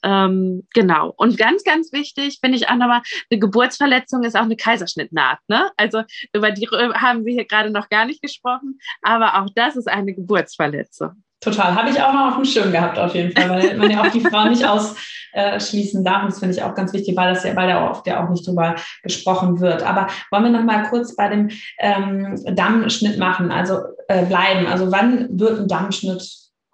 [0.04, 1.12] Ähm, genau.
[1.16, 5.40] Und ganz, ganz wichtig finde ich auch nochmal, eine Geburtsverletzung ist auch eine Kaiserschnittnaht.
[5.48, 5.72] Ne?
[5.76, 9.88] Also über die haben wir hier gerade noch gar nicht gesprochen, aber auch das ist
[9.88, 11.24] eine Geburtsverletzung.
[11.44, 11.74] Total.
[11.74, 14.10] Habe ich auch noch auf dem Schirm gehabt, auf jeden Fall, weil man ja auch
[14.10, 16.24] die Frau nicht ausschließen darf.
[16.24, 18.46] Das finde ich auch ganz wichtig, weil, das ja, weil da oft ja auch nicht
[18.46, 19.82] drüber gesprochen wird.
[19.82, 24.66] Aber wollen wir noch mal kurz bei dem ähm, Dammschnitt machen, also äh, bleiben.
[24.66, 26.26] Also wann wird ein Dammschnitt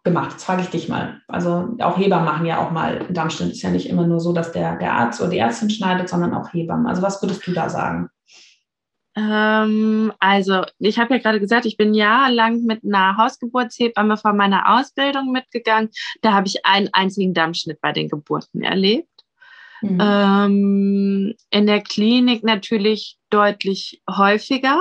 [0.05, 0.31] gemacht?
[0.33, 1.21] Jetzt frage ich dich mal.
[1.27, 3.51] Also auch Hebammen machen ja auch mal einen Dammschnitt.
[3.51, 6.33] Ist ja nicht immer nur so, dass der, der Arzt oder die Ärztin schneidet, sondern
[6.33, 6.87] auch Hebammen.
[6.87, 8.09] Also was würdest du da sagen?
[9.17, 14.79] Ähm, also, ich habe ja gerade gesagt, ich bin jahrelang mit einer Hausgeburtshebamme von meiner
[14.79, 15.91] Ausbildung mitgegangen.
[16.23, 19.09] Da habe ich einen einzigen Dammschnitt bei den Geburten erlebt.
[19.83, 19.99] Mhm.
[20.01, 24.81] Ähm, in der Klinik natürlich deutlich häufiger.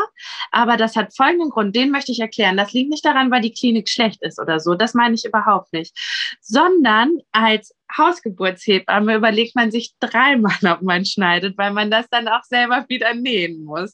[0.52, 2.58] Aber das hat folgenden Grund, den möchte ich erklären.
[2.58, 4.76] Das liegt nicht daran, weil die Klinik schlecht ist oder so.
[4.76, 5.96] Das meine ich überhaupt nicht.
[6.42, 12.44] Sondern als Hausgeburtshebamme überlegt man sich dreimal, ob man schneidet, weil man das dann auch
[12.44, 13.94] selber wieder nähen muss.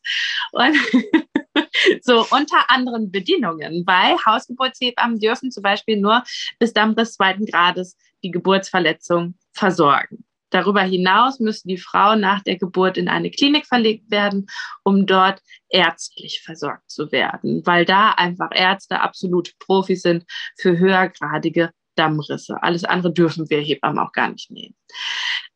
[0.51, 0.75] Und
[2.01, 6.23] so unter anderen Bedingungen, weil Hausgeburtshebammen dürfen zum Beispiel nur
[6.59, 10.25] bis Dammriss zweiten Grades die Geburtsverletzung versorgen.
[10.55, 14.47] Darüber hinaus müssen die Frauen nach der Geburt in eine Klinik verlegt werden,
[14.85, 20.23] um dort ärztlich versorgt zu werden, weil da einfach Ärzte absolute Profis sind
[20.57, 22.55] für höhergradige Dammrisse.
[22.63, 24.75] Alles andere dürfen wir Hebammen auch gar nicht nehmen.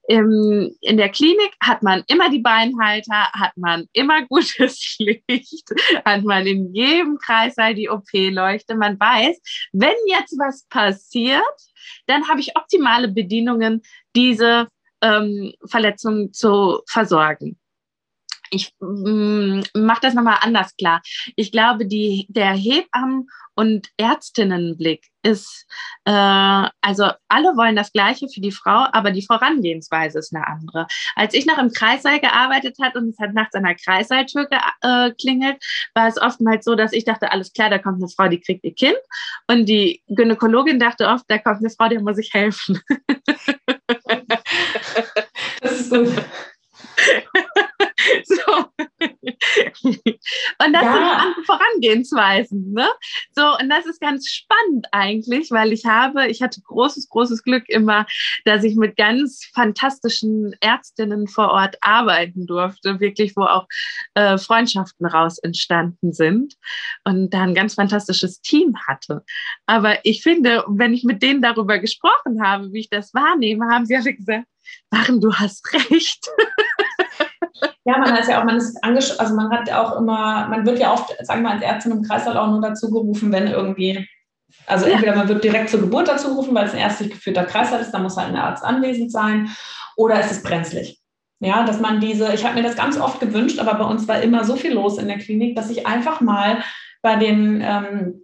[0.10, 5.70] In der Klinik hat man immer die Beinhalter, hat man immer gutes Licht,
[6.04, 8.76] hat man in jedem Kreissaal die OP-Leuchte.
[8.76, 9.40] Man weiß,
[9.72, 11.44] wenn jetzt was passiert,
[12.08, 13.82] dann habe ich optimale Bedingungen,
[14.14, 14.68] diese
[15.02, 17.58] ähm, Verletzungen zu versorgen.
[18.52, 21.02] Ich mm, mache das nochmal anders klar.
[21.36, 25.68] Ich glaube, die, der Hebammen- und Ärztinnenblick ist,
[26.06, 30.88] äh, also alle wollen das Gleiche für die Frau, aber die Vorangehensweise ist eine andere.
[31.16, 35.58] Als ich noch im Kreissaal gearbeitet hat und es hat nachts an der Kreissaaltür geklingelt,
[35.58, 38.40] äh, war es oftmals so, dass ich dachte, alles klar, da kommt eine Frau, die
[38.40, 38.98] kriegt ihr Kind.
[39.48, 42.80] Und die Gynäkologin dachte oft, da kommt eine Frau, der muss ich helfen.
[45.62, 46.10] Das ist gut.
[48.26, 48.66] so.
[50.62, 50.94] Und das ja.
[50.94, 52.74] sind andere Vorangehensweisen.
[52.74, 52.88] Ne?
[53.36, 57.68] So, und das ist ganz spannend eigentlich, weil ich habe, ich hatte großes, großes Glück
[57.68, 58.06] immer,
[58.46, 63.68] dass ich mit ganz fantastischen Ärztinnen vor Ort arbeiten durfte, wirklich, wo auch
[64.16, 66.56] äh, Freundschaften raus entstanden sind
[67.04, 69.24] und da ein ganz fantastisches Team hatte.
[69.66, 73.86] Aber ich finde, wenn ich mit denen darüber gesprochen habe, wie ich das wahrnehme, haben
[73.86, 74.46] sie alle gesagt,
[74.92, 76.30] Maren, du hast recht.
[77.86, 80.66] Ja, man hat ja auch, man ist angesch also man hat ja auch immer, man
[80.66, 84.08] wird ja oft, sagen wir als Ärztin im Kreißsaal auch nur dazu gerufen, wenn irgendwie,
[84.68, 84.94] also ja.
[84.94, 87.92] entweder man wird direkt zur Geburt dazu gerufen, weil es ein ärztlich geführter Kreißsaal ist,
[87.92, 89.50] da muss halt ein Arzt anwesend sein,
[89.96, 91.00] oder es ist brenzlig.
[91.42, 94.22] Ja, dass man diese, ich habe mir das ganz oft gewünscht, aber bei uns war
[94.22, 96.64] immer so viel los in der Klinik, dass ich einfach mal
[97.02, 98.22] bei den ähm,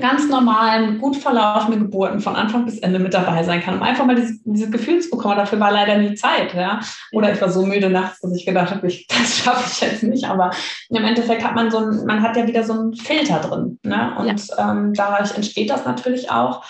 [0.00, 4.06] ganz normalen, gut verlaufenden Geburten von Anfang bis Ende mit dabei sein kann, um einfach
[4.06, 5.36] mal dieses, dieses Gefühl zu bekommen.
[5.36, 6.54] Dafür war leider nie Zeit.
[6.54, 6.80] Ja?
[7.12, 10.02] Oder ich war so müde nachts, dass ich gedacht habe, ich, das schaffe ich jetzt
[10.02, 10.24] nicht.
[10.24, 10.50] Aber
[10.88, 13.78] im Endeffekt hat man so ein, man hat ja wieder so einen Filter drin.
[13.82, 14.14] Ne?
[14.18, 14.70] Und ja.
[14.70, 16.64] ähm, dadurch entsteht das natürlich auch.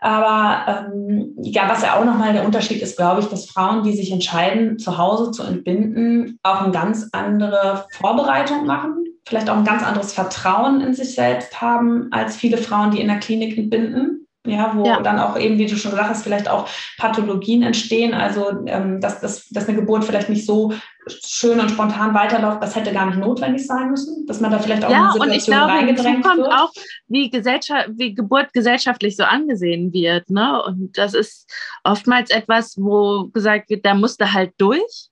[0.00, 3.92] Aber ähm, ja, was ja auch nochmal der Unterschied ist, glaube ich, dass Frauen, die
[3.92, 9.64] sich entscheiden, zu Hause zu entbinden, auch eine ganz andere Vorbereitung machen vielleicht auch ein
[9.64, 14.18] ganz anderes Vertrauen in sich selbst haben als viele Frauen, die in der Klinik entbinden.
[14.44, 15.00] Ja, wo ja.
[15.00, 18.12] dann auch eben, wie du schon gesagt hast, vielleicht auch Pathologien entstehen.
[18.12, 20.72] Also, ähm, dass, dass, dass eine Geburt vielleicht nicht so
[21.06, 24.84] schön und spontan weiterläuft, das hätte gar nicht notwendig sein müssen, dass man da vielleicht
[24.84, 26.52] auch ja, in eine Situation und ich glaube, reingedrängt kommt wird.
[26.52, 26.72] auch,
[27.06, 30.28] wie, Gesellschaft, wie Geburt gesellschaftlich so angesehen wird.
[30.28, 30.60] Ne?
[30.64, 31.48] Und das ist
[31.84, 35.11] oftmals etwas, wo gesagt wird, da musst du halt durch.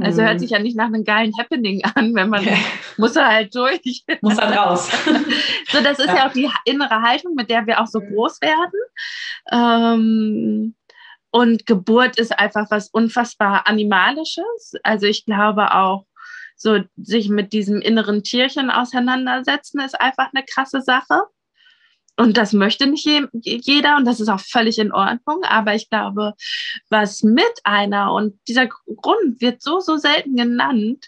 [0.00, 0.38] Also hört mhm.
[0.38, 2.52] sich ja nicht nach einem geilen Happening an, wenn man ja.
[2.96, 4.04] muss er halt durch.
[4.20, 4.90] Muss halt raus.
[5.68, 6.16] so, das ist ja.
[6.16, 6.28] ja.
[6.28, 8.14] auch die innere Haltung, mit der wir auch so mhm.
[8.14, 8.80] groß werden.
[9.50, 10.74] Ähm,
[11.30, 14.74] und Geburt ist einfach was unfassbar Animalisches.
[14.82, 16.06] Also ich glaube auch,
[16.56, 21.22] so sich mit diesem inneren Tierchen auseinandersetzen, ist einfach eine krasse Sache.
[22.18, 25.44] Und das möchte nicht jeder und das ist auch völlig in Ordnung.
[25.44, 26.34] Aber ich glaube,
[26.90, 31.06] was mit einer, und dieser Grund wird so, so selten genannt,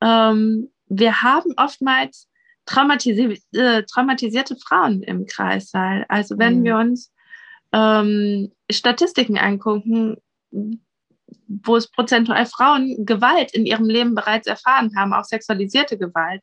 [0.00, 2.28] ähm, wir haben oftmals
[2.66, 6.06] traumatisi äh, traumatisierte Frauen im Kreissaal.
[6.08, 6.64] Also wenn mhm.
[6.64, 7.12] wir uns
[7.72, 10.18] ähm, Statistiken angucken,
[11.46, 16.42] wo es prozentual Frauen Gewalt in ihrem Leben bereits erfahren haben, auch sexualisierte Gewalt.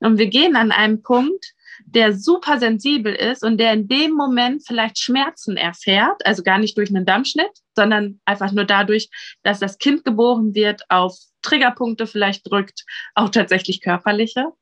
[0.00, 1.52] Und wir gehen an einem Punkt,
[1.84, 6.76] der super sensibel ist und der in dem Moment vielleicht Schmerzen erfährt, also gar nicht
[6.78, 9.10] durch einen Dammschnitt, sondern einfach nur dadurch,
[9.42, 14.52] dass das Kind geboren wird, auf Triggerpunkte vielleicht drückt, auch tatsächlich körperliche,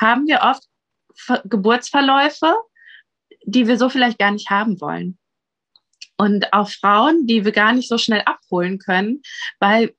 [0.00, 0.64] haben wir oft
[1.44, 2.54] Geburtsverläufe,
[3.44, 5.18] die wir so vielleicht gar nicht haben wollen.
[6.18, 9.22] Und auch Frauen, die wir gar nicht so schnell abholen können,
[9.60, 9.94] weil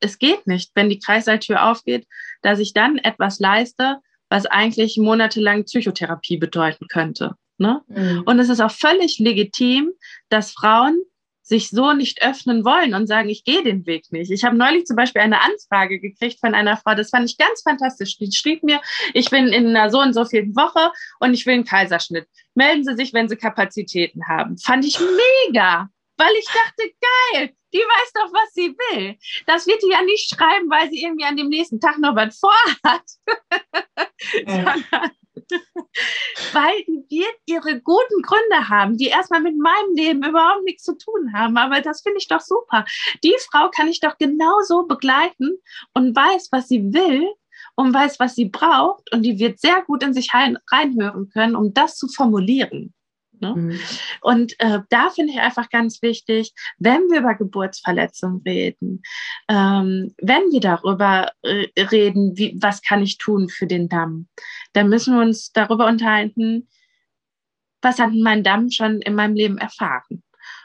[0.00, 2.06] es geht nicht, wenn die Kreissaaltür aufgeht,
[2.42, 3.98] dass ich dann etwas leiste,
[4.30, 7.34] was eigentlich monatelang Psychotherapie bedeuten könnte.
[7.58, 7.82] Ne?
[7.88, 8.22] Mhm.
[8.26, 9.90] Und es ist auch völlig legitim,
[10.28, 11.00] dass Frauen
[11.46, 14.32] sich so nicht öffnen wollen und sagen, ich gehe den Weg nicht.
[14.32, 17.62] Ich habe neulich zum Beispiel eine Anfrage gekriegt von einer Frau, das fand ich ganz
[17.62, 18.18] fantastisch.
[18.18, 18.80] Die schrieb mir,
[19.14, 20.90] ich bin in einer so und so vielen Woche
[21.20, 22.26] und ich will einen Kaiserschnitt.
[22.54, 24.58] Melden Sie sich, wenn Sie Kapazitäten haben.
[24.58, 26.90] Fand ich mega, weil ich dachte,
[27.32, 29.16] geil, die weiß doch, was sie will.
[29.46, 32.38] Das wird die ja nicht schreiben, weil sie irgendwie an dem nächsten Tag noch was
[32.38, 33.04] vorhat.
[34.46, 34.84] Sondern
[36.52, 40.96] weil die wird ihre guten Gründe haben, die erstmal mit meinem Leben überhaupt nichts zu
[40.96, 41.56] tun haben.
[41.56, 42.84] Aber das finde ich doch super.
[43.22, 45.58] Die Frau kann ich doch genauso begleiten
[45.94, 47.26] und weiß, was sie will
[47.74, 49.12] und weiß, was sie braucht.
[49.12, 52.94] Und die wird sehr gut in sich reinhören können, um das zu formulieren.
[53.40, 53.54] Ne?
[53.54, 53.80] Mhm.
[54.20, 59.02] Und äh, da finde ich einfach ganz wichtig, wenn wir über Geburtsverletzungen reden,
[59.48, 64.28] ähm, wenn wir darüber äh, reden, wie, was kann ich tun für den Damm,
[64.72, 66.68] dann müssen wir uns darüber unterhalten,
[67.82, 70.22] was hat mein Damm schon in meinem Leben erfahren.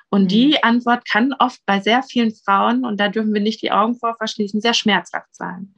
[0.09, 0.27] Und mhm.
[0.27, 3.95] die Antwort kann oft bei sehr vielen Frauen, und da dürfen wir nicht die Augen
[3.95, 5.75] vor verschließen, sehr schmerzhaft sein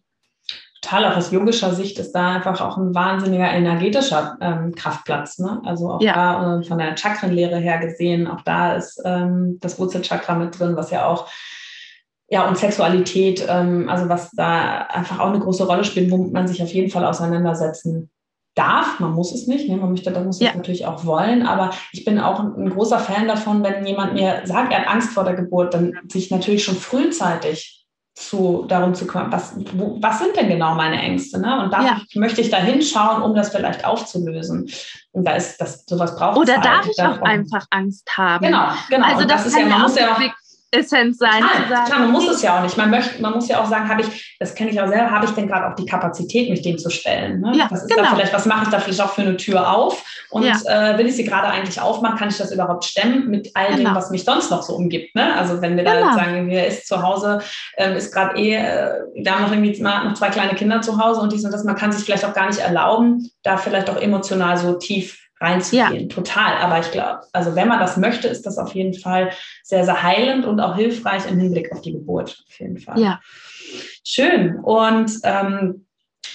[0.83, 5.39] total auch aus yogischer Sicht ist da einfach auch ein wahnsinniger energetischer ähm, Kraftplatz.
[5.39, 5.61] Ne?
[5.65, 6.13] Also auch ja.
[6.13, 10.75] da äh, von der Chakrenlehre her gesehen, auch da ist ähm, das Wurzelchakra mit drin,
[10.75, 11.27] was ja auch
[12.29, 16.47] ja, und Sexualität, ähm, also was da einfach auch eine große Rolle spielt, womit man
[16.47, 18.09] sich auf jeden Fall auseinandersetzen
[18.55, 18.99] darf.
[18.99, 19.77] Man muss es nicht, ne?
[19.77, 20.49] man möchte, das muss ja.
[20.49, 24.13] es natürlich auch wollen, aber ich bin auch ein, ein, großer Fan davon, wenn jemand
[24.13, 27.82] mir sagt, er hat Angst vor der Geburt, dann sich natürlich schon frühzeitig
[28.15, 31.39] zu, darum zu kümmern, was, wo, was sind denn genau meine Ängste?
[31.39, 31.63] Ne?
[31.63, 32.01] Und da ja.
[32.15, 34.69] möchte ich da hinschauen, um das vielleicht aufzulösen.
[35.11, 36.65] Und da ist das, sowas braucht Oder halt.
[36.65, 38.45] darf ich auch einfach Angst haben?
[38.45, 39.05] Genau, genau.
[39.07, 40.19] Also das, das ist ja, man muss ja auch
[40.73, 41.43] Essenz sein.
[41.43, 42.77] Klar, sagen, klar man muss es ja auch nicht.
[42.77, 45.25] Man, möchte, man muss ja auch sagen, habe ich, das kenne ich auch selber, habe
[45.25, 47.41] ich denn gerade auch die Kapazität, mich dem zu stellen?
[47.41, 47.53] Ne?
[47.55, 48.17] Ja, was genau.
[48.31, 50.03] was mache ich da vielleicht auch für eine Tür auf?
[50.29, 50.55] Und ja.
[50.65, 53.89] äh, will ich sie gerade eigentlich aufmachen, kann ich das überhaupt stemmen mit all genau.
[53.89, 55.15] dem, was mich sonst noch so umgibt?
[55.15, 55.35] Ne?
[55.35, 56.07] Also wenn wir genau.
[56.07, 57.39] da sagen, wir ist zu Hause,
[57.77, 61.21] ähm, ist gerade eh, äh, wir haben noch irgendwie noch zwei kleine Kinder zu Hause
[61.21, 64.01] und dies und das, man kann sich vielleicht auch gar nicht erlauben, da vielleicht auch
[64.01, 66.09] emotional so tief reinzugehen.
[66.09, 66.15] Ja.
[66.15, 66.57] Total.
[66.57, 69.31] Aber ich glaube, also wenn man das möchte, ist das auf jeden Fall
[69.63, 72.43] sehr, sehr heilend und auch hilfreich im Hinblick auf die Geburt.
[72.47, 72.99] Auf jeden Fall.
[72.99, 73.19] Ja.
[74.03, 74.59] Schön.
[74.59, 75.85] Und ähm,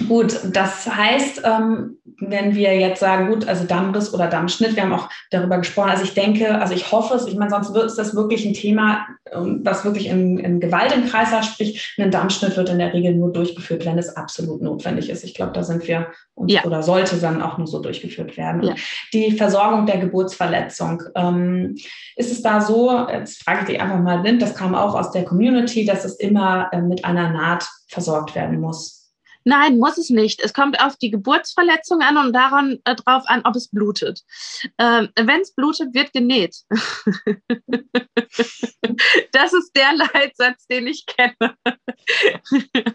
[0.07, 4.93] Gut, das heißt, ähm, wenn wir jetzt sagen, gut, also Dammriss oder Dammschnitt, wir haben
[4.93, 7.97] auch darüber gesprochen, also ich denke, also ich hoffe es, ich meine, sonst wird es
[7.97, 12.11] das wirklich ein Thema, ähm, was wirklich in, in Gewalt im Kreis hat, sprich, ein
[12.11, 15.25] Dammschnitt wird in der Regel nur durchgeführt, wenn es absolut notwendig ist.
[15.25, 16.65] Ich glaube, da sind wir uns ja.
[16.65, 18.63] oder sollte dann auch nur so durchgeführt werden.
[18.63, 18.75] Ja.
[19.13, 21.77] Die Versorgung der Geburtsverletzung, ähm,
[22.15, 25.11] ist es da so, jetzt frage ich dich einfach mal, Lind, das kam auch aus
[25.11, 28.98] der Community, dass es immer äh, mit einer Naht versorgt werden muss.
[29.45, 30.41] Nein, muss es nicht.
[30.43, 34.23] Es kommt auf die Geburtsverletzung an und daran äh, drauf an, ob es blutet.
[34.79, 36.57] Ähm, Wenn es blutet, wird genäht.
[39.33, 41.55] das ist der Leitsatz, den ich kenne.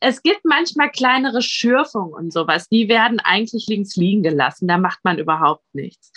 [0.00, 2.68] es gibt manchmal kleinere Schürfungen und sowas.
[2.68, 4.68] Die werden eigentlich links liegen gelassen.
[4.68, 6.12] Da macht man überhaupt nichts.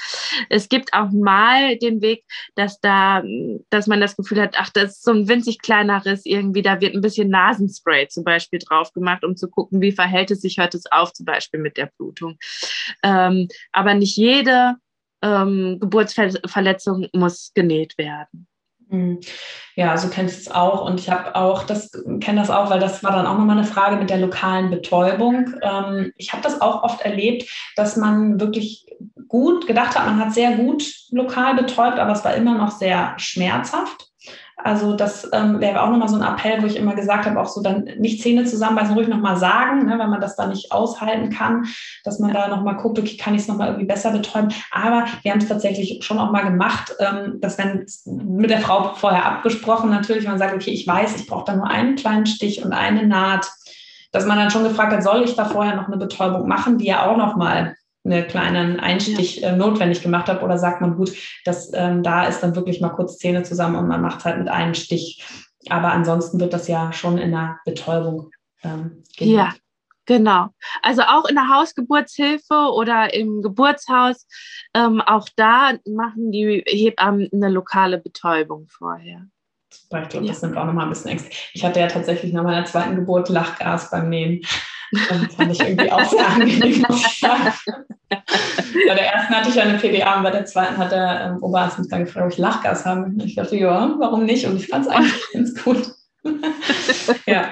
[0.49, 2.24] Es gibt auch mal den Weg,
[2.55, 3.24] dass da,
[3.70, 6.61] dass man das Gefühl hat, ach, das ist so ein winzig kleiner Riss irgendwie.
[6.61, 10.41] Da wird ein bisschen Nasenspray zum Beispiel drauf gemacht, um zu gucken, wie verhält es
[10.41, 12.38] sich, hört es auf, zum Beispiel mit der Blutung.
[13.01, 14.76] Ähm, aber nicht jede
[15.24, 18.47] ähm, Geburtsverletzung muss genäht werden.
[18.89, 19.20] Mhm.
[19.76, 21.91] Ja, so kenne ich es auch und ich habe auch das
[22.22, 25.55] kenne das auch, weil das war dann auch nochmal eine Frage mit der lokalen Betäubung.
[25.62, 28.86] Ähm, ich habe das auch oft erlebt, dass man wirklich
[29.28, 33.16] gut gedacht hat, man hat sehr gut lokal betäubt, aber es war immer noch sehr
[33.18, 34.08] schmerzhaft.
[34.60, 37.47] Also das ähm, wäre auch nochmal so ein Appell, wo ich immer gesagt habe, auch
[37.47, 41.30] so dann nicht Zähne zusammenbeißen, ruhig nochmal sagen, ne, wenn man das da nicht aushalten
[41.30, 41.68] kann,
[42.03, 44.51] dass man da nochmal guckt, okay, kann ich es nochmal irgendwie besser betäuben.
[44.72, 48.95] Aber wir haben es tatsächlich schon auch mal gemacht, ähm, dass wenn mit der Frau
[48.95, 52.66] vorher abgesprochen, natürlich, man sagt, okay, ich weiß, ich brauche da nur einen kleinen Stich
[52.66, 53.47] und eine Naht,
[54.12, 56.88] dass man dann schon gefragt hat, soll ich da vorher noch eine Betäubung machen, die
[56.88, 57.76] ja auch nochmal
[58.12, 61.12] einen kleinen Einstich äh, notwendig gemacht habe oder sagt man, gut,
[61.45, 64.39] das, ähm, da ist dann wirklich mal kurz Zähne zusammen und man macht es halt
[64.39, 65.24] mit einem Stich.
[65.70, 68.32] Aber ansonsten wird das ja schon in der Betäubung
[68.64, 69.53] ähm, Ja,
[70.05, 70.47] genau.
[70.82, 74.26] Also auch in der Hausgeburtshilfe oder im Geburtshaus,
[74.74, 79.26] ähm, auch da machen die Hebammen eine lokale Betäubung vorher.
[79.70, 80.47] Ich glaube, das ja.
[80.47, 81.30] nimmt auch nochmal ein bisschen Ängste.
[81.53, 84.41] Ich hatte ja tatsächlich nach meiner zweiten Geburt Lachgas beim Nähen.
[84.92, 86.86] Das fand ich irgendwie auch sehr angenehm.
[88.10, 91.44] bei der ersten hatte ich ja eine PDA und bei der zweiten hat der ähm,
[91.44, 93.04] Oberarzt mich dann gefragt, ob ich Lachgas habe.
[93.04, 94.46] Und ich dachte, ja, warum nicht?
[94.46, 95.92] Und ich fand es eigentlich ganz gut.
[97.26, 97.52] ja.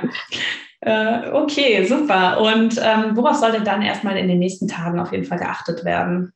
[0.82, 2.40] Äh, okay, super.
[2.42, 6.32] Und ähm, worauf sollte dann erstmal in den nächsten Tagen auf jeden Fall geachtet werden?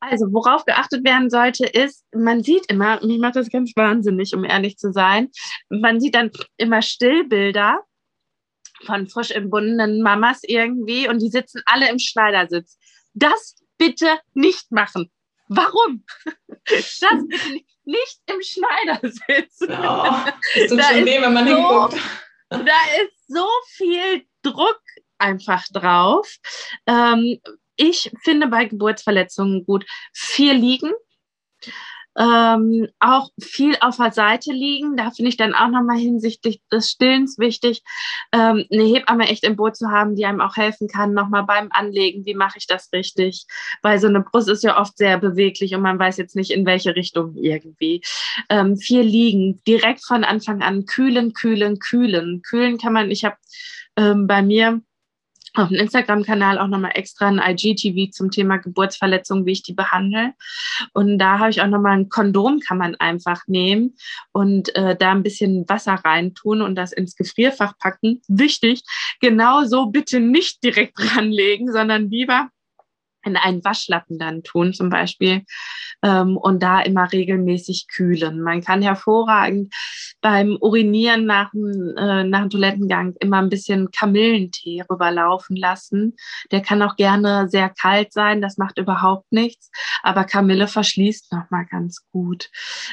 [0.00, 4.44] Also, worauf geachtet werden sollte, ist, man sieht immer, mich macht das ganz wahnsinnig, um
[4.44, 5.28] ehrlich zu sein,
[5.70, 7.78] man sieht dann immer Stillbilder
[8.84, 12.78] von frisch entbundenen Mamas irgendwie und die sitzen alle im Schneidersitz.
[13.14, 15.10] Das bitte nicht machen.
[15.48, 16.04] Warum?
[16.66, 17.50] Das bitte
[17.84, 18.18] nicht.
[18.24, 19.58] im Schneidersitz.
[19.60, 21.98] Oh, das tut schon weh, wenn man so, hinguckt.
[22.48, 24.80] Da ist so viel Druck
[25.18, 26.36] einfach drauf.
[26.86, 27.38] Ähm,
[27.76, 30.92] ich finde bei Geburtsverletzungen gut, viel liegen,
[32.18, 34.96] ähm, auch viel auf der Seite liegen.
[34.96, 37.82] Da finde ich dann auch nochmal hinsichtlich des Stillens wichtig,
[38.32, 41.68] ähm, eine Hebamme echt im Boot zu haben, die einem auch helfen kann, nochmal beim
[41.70, 43.46] Anlegen, wie mache ich das richtig?
[43.82, 46.66] Weil so eine Brust ist ja oft sehr beweglich und man weiß jetzt nicht, in
[46.66, 48.02] welche Richtung irgendwie.
[48.48, 52.42] Ähm, viel liegen, direkt von Anfang an kühlen, kühlen, kühlen.
[52.42, 53.36] Kühlen kann man, ich habe
[53.96, 54.82] ähm, bei mir
[55.54, 60.32] auf dem Instagram-Kanal auch nochmal extra ein IGTV zum Thema Geburtsverletzungen, wie ich die behandle.
[60.92, 63.96] Und da habe ich auch nochmal ein Kondom, kann man einfach nehmen
[64.32, 68.20] und äh, da ein bisschen Wasser reintun und das ins Gefrierfach packen.
[68.28, 68.82] Wichtig,
[69.20, 72.48] genauso bitte nicht direkt ranlegen, sondern lieber
[73.24, 75.44] in einen Waschlappen dann tun zum Beispiel
[76.02, 78.40] ähm, und da immer regelmäßig kühlen.
[78.40, 79.74] Man kann hervorragend
[80.20, 86.16] beim Urinieren nach dem, äh, nach dem Toilettengang immer ein bisschen Kamillentee rüberlaufen lassen.
[86.50, 89.70] Der kann auch gerne sehr kalt sein, das macht überhaupt nichts,
[90.02, 92.50] aber Kamille verschließt nochmal ganz gut.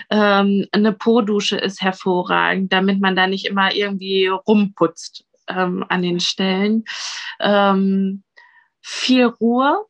[0.10, 6.20] Ähm, eine Po-Dusche ist hervorragend, damit man da nicht immer irgendwie rumputzt ähm, an den
[6.20, 6.86] Stellen.
[7.40, 8.24] Ähm,
[8.82, 9.86] viel Ruhe,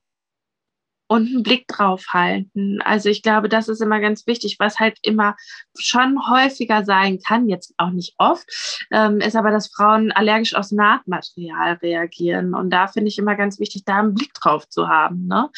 [1.11, 2.79] und einen Blick drauf halten.
[2.85, 5.35] Also ich glaube, das ist immer ganz wichtig, was halt immer
[5.77, 8.45] schon häufiger sein kann, jetzt auch nicht oft,
[8.91, 12.53] ähm, ist aber, dass Frauen allergisch aus Nahtmaterial reagieren.
[12.53, 15.49] Und da finde ich immer ganz wichtig, da einen Blick drauf zu haben ne?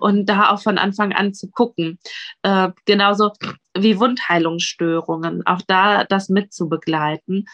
[0.00, 2.00] und da auch von Anfang an zu gucken.
[2.42, 3.30] Äh, genauso
[3.78, 7.44] wie Wundheilungsstörungen, auch da das mit zu begleiten.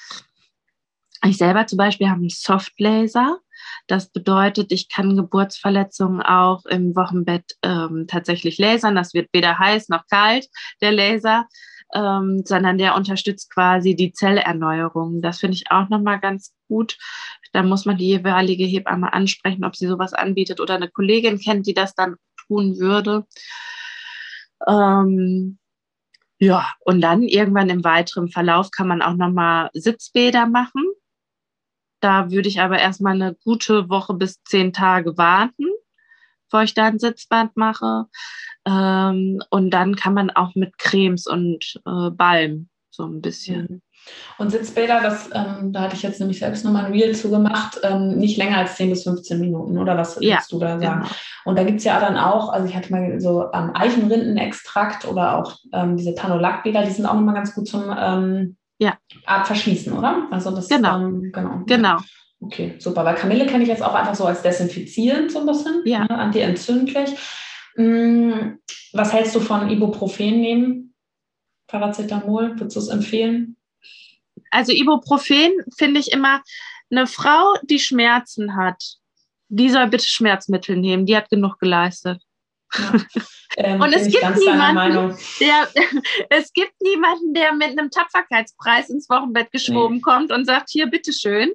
[1.22, 3.40] Ich selber zum Beispiel habe einen Softlaser.
[3.86, 8.94] Das bedeutet, ich kann Geburtsverletzungen auch im Wochenbett ähm, tatsächlich lasern.
[8.94, 10.48] Das wird weder heiß noch kalt,
[10.80, 11.46] der Laser,
[11.94, 15.20] ähm, sondern der unterstützt quasi die Zellerneuerung.
[15.22, 16.96] Das finde ich auch nochmal ganz gut.
[17.52, 21.66] Da muss man die jeweilige Hebamme ansprechen, ob sie sowas anbietet oder eine Kollegin kennt,
[21.66, 23.26] die das dann tun würde.
[24.66, 25.58] Ähm,
[26.38, 30.82] ja, und dann irgendwann im weiteren Verlauf kann man auch nochmal Sitzbäder machen.
[32.02, 35.66] Da würde ich aber erstmal eine gute Woche bis zehn Tage warten,
[36.46, 38.06] bevor ich da ein Sitzband mache.
[38.66, 43.62] Ähm, und dann kann man auch mit Cremes und äh, Balm so ein bisschen.
[43.62, 43.82] Mhm.
[44.36, 48.18] Und Sitzbäder, das, ähm, da hatte ich jetzt nämlich selbst nochmal ein Reel zugemacht, ähm,
[48.18, 51.02] nicht länger als 10 bis 15 Minuten, oder was ja, du da sagen?
[51.02, 51.14] Genau.
[51.44, 55.38] Und da gibt es ja dann auch, also ich hatte mal so ähm, Eichenrindenextrakt oder
[55.38, 58.98] auch ähm, diese Tanolakbäder, die sind auch nochmal ganz gut zum ähm, ja.
[59.26, 60.28] Art verschließen, oder?
[60.30, 61.00] Also das genau.
[61.00, 61.62] Ähm, genau.
[61.66, 61.98] genau.
[62.40, 63.04] Okay, super.
[63.04, 66.00] Weil Kamille kenne ich jetzt auch einfach so als desinfizierend so ein bisschen, ja.
[66.00, 67.10] ne, antientzündlich.
[67.76, 68.58] Hm,
[68.92, 70.94] was hältst du von Ibuprofen nehmen?
[71.68, 73.56] Paracetamol, würdest du es empfehlen?
[74.50, 76.42] Also Ibuprofen finde ich immer,
[76.90, 78.98] eine Frau, die Schmerzen hat,
[79.48, 82.22] die soll bitte Schmerzmittel nehmen, die hat genug geleistet.
[82.74, 82.92] Ja.
[83.56, 85.68] Ähm, und es gibt niemanden, der,
[86.30, 90.00] es gibt niemanden, der mit einem Tapferkeitspreis ins Wochenbett geschoben nee.
[90.00, 91.50] kommt und sagt, hier, bitteschön.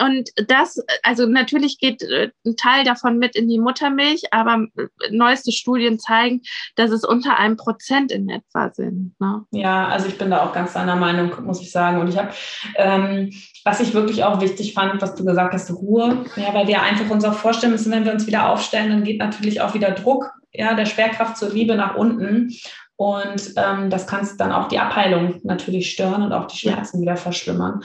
[0.00, 4.86] Und das, also natürlich geht äh, ein Teil davon mit in die Muttermilch, aber äh,
[5.10, 6.42] neueste Studien zeigen,
[6.76, 9.14] dass es unter einem Prozent in etwa sind.
[9.18, 9.44] Ne?
[9.52, 12.00] Ja, also ich bin da auch ganz deiner Meinung, muss ich sagen.
[12.00, 12.30] Und ich habe,
[12.76, 13.32] ähm,
[13.64, 16.24] was ich wirklich auch wichtig fand, was du gesagt hast, Ruhe.
[16.36, 19.18] Ja, weil wir einfach uns auch vorstellen müssen, wenn wir uns wieder aufstellen, dann geht
[19.18, 22.52] natürlich auch wieder Druck ja, der Schwerkraft zur Liebe nach unten.
[23.00, 27.16] Und ähm, das kann dann auch die Abheilung natürlich stören und auch die Schmerzen wieder
[27.16, 27.80] verschlimmern.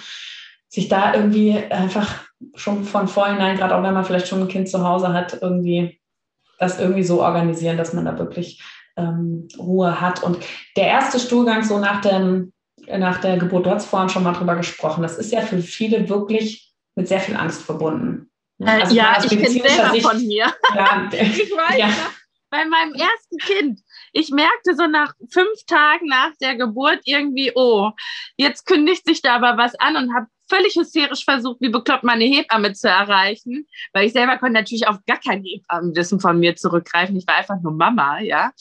[0.67, 2.25] Sich da irgendwie einfach
[2.55, 6.01] schon von vornherein, gerade auch wenn man vielleicht schon ein Kind zu Hause hat, irgendwie
[6.59, 8.61] das irgendwie so organisieren, dass man da wirklich
[8.97, 10.21] ähm, Ruhe hat.
[10.21, 10.39] Und
[10.75, 12.51] der erste Stuhlgang so nach, dem,
[12.85, 16.09] nach der Geburt, du hast vorhin schon mal drüber gesprochen, das ist ja für viele
[16.09, 18.29] wirklich mit sehr viel Angst verbunden.
[18.61, 20.47] Also ja, ich kenne selber Sicht, von mir.
[20.75, 21.87] Ja, ich weiß, ja
[22.55, 23.81] bei meinem ersten Kind.
[24.13, 27.91] Ich merkte so nach fünf Tagen nach der Geburt irgendwie, oh,
[28.37, 32.23] jetzt kündigt sich da aber was an und habe völlig hysterisch versucht, wie bekloppt meine
[32.23, 37.17] Hebamme zu erreichen, weil ich selber konnte natürlich auf gar kein Hebammenwissen von mir zurückgreifen.
[37.17, 38.51] Ich war einfach nur Mama, ja.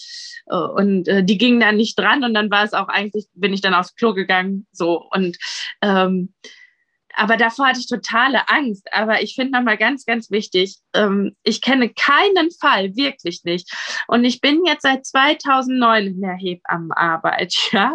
[0.47, 3.61] Und äh, die ging dann nicht dran und dann war es auch eigentlich, bin ich
[3.61, 5.37] dann aufs Klo gegangen, so und
[5.83, 6.33] ähm,
[7.17, 8.87] aber davor hatte ich totale Angst.
[8.93, 13.73] Aber ich finde nochmal ganz, ganz wichtig, ähm, ich kenne keinen Fall, wirklich nicht.
[14.09, 17.93] Und ich bin jetzt seit 2009 in der Hebammenarbeit, ja.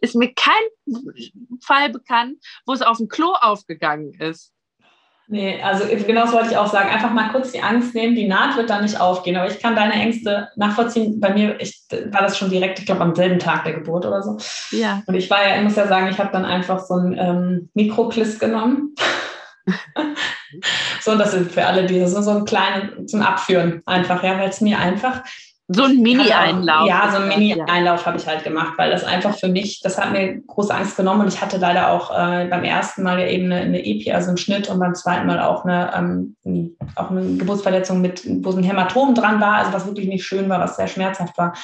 [0.00, 0.52] ist mir kein
[1.62, 4.52] Fall bekannt, wo es auf dem Klo aufgegangen ist.
[5.28, 6.88] Nee, also genau das wollte ich auch sagen.
[6.88, 9.36] Einfach mal kurz die Angst nehmen, die Naht wird dann nicht aufgehen.
[9.36, 11.18] Aber ich kann deine Ängste nachvollziehen.
[11.20, 14.22] Bei mir ich, war das schon direkt, ich glaube, am selben Tag der Geburt oder
[14.22, 14.38] so.
[14.70, 15.02] Ja.
[15.06, 17.70] Und ich war ja, ich muss ja sagen, ich habe dann einfach so ein ähm,
[17.74, 18.94] Mikrokliss genommen.
[21.00, 24.38] so, und das sind für alle, die so, so ein kleines zum Abführen einfach, ja,
[24.38, 25.22] weil es mir einfach
[25.68, 26.86] so ein Mini-Einlauf.
[26.86, 30.12] Ja, so ein Mini-Einlauf habe ich halt gemacht, weil das einfach für mich, das hat
[30.12, 33.46] mir große Angst genommen und ich hatte leider auch äh, beim ersten Mal ja eben
[33.46, 37.36] eine, eine EP, also einen Schnitt und beim zweiten Mal auch eine, ähm, auch eine
[37.36, 40.76] Geburtsverletzung mit, wo so ein Hämatom dran war, also was wirklich nicht schön war, was
[40.76, 41.54] sehr schmerzhaft war.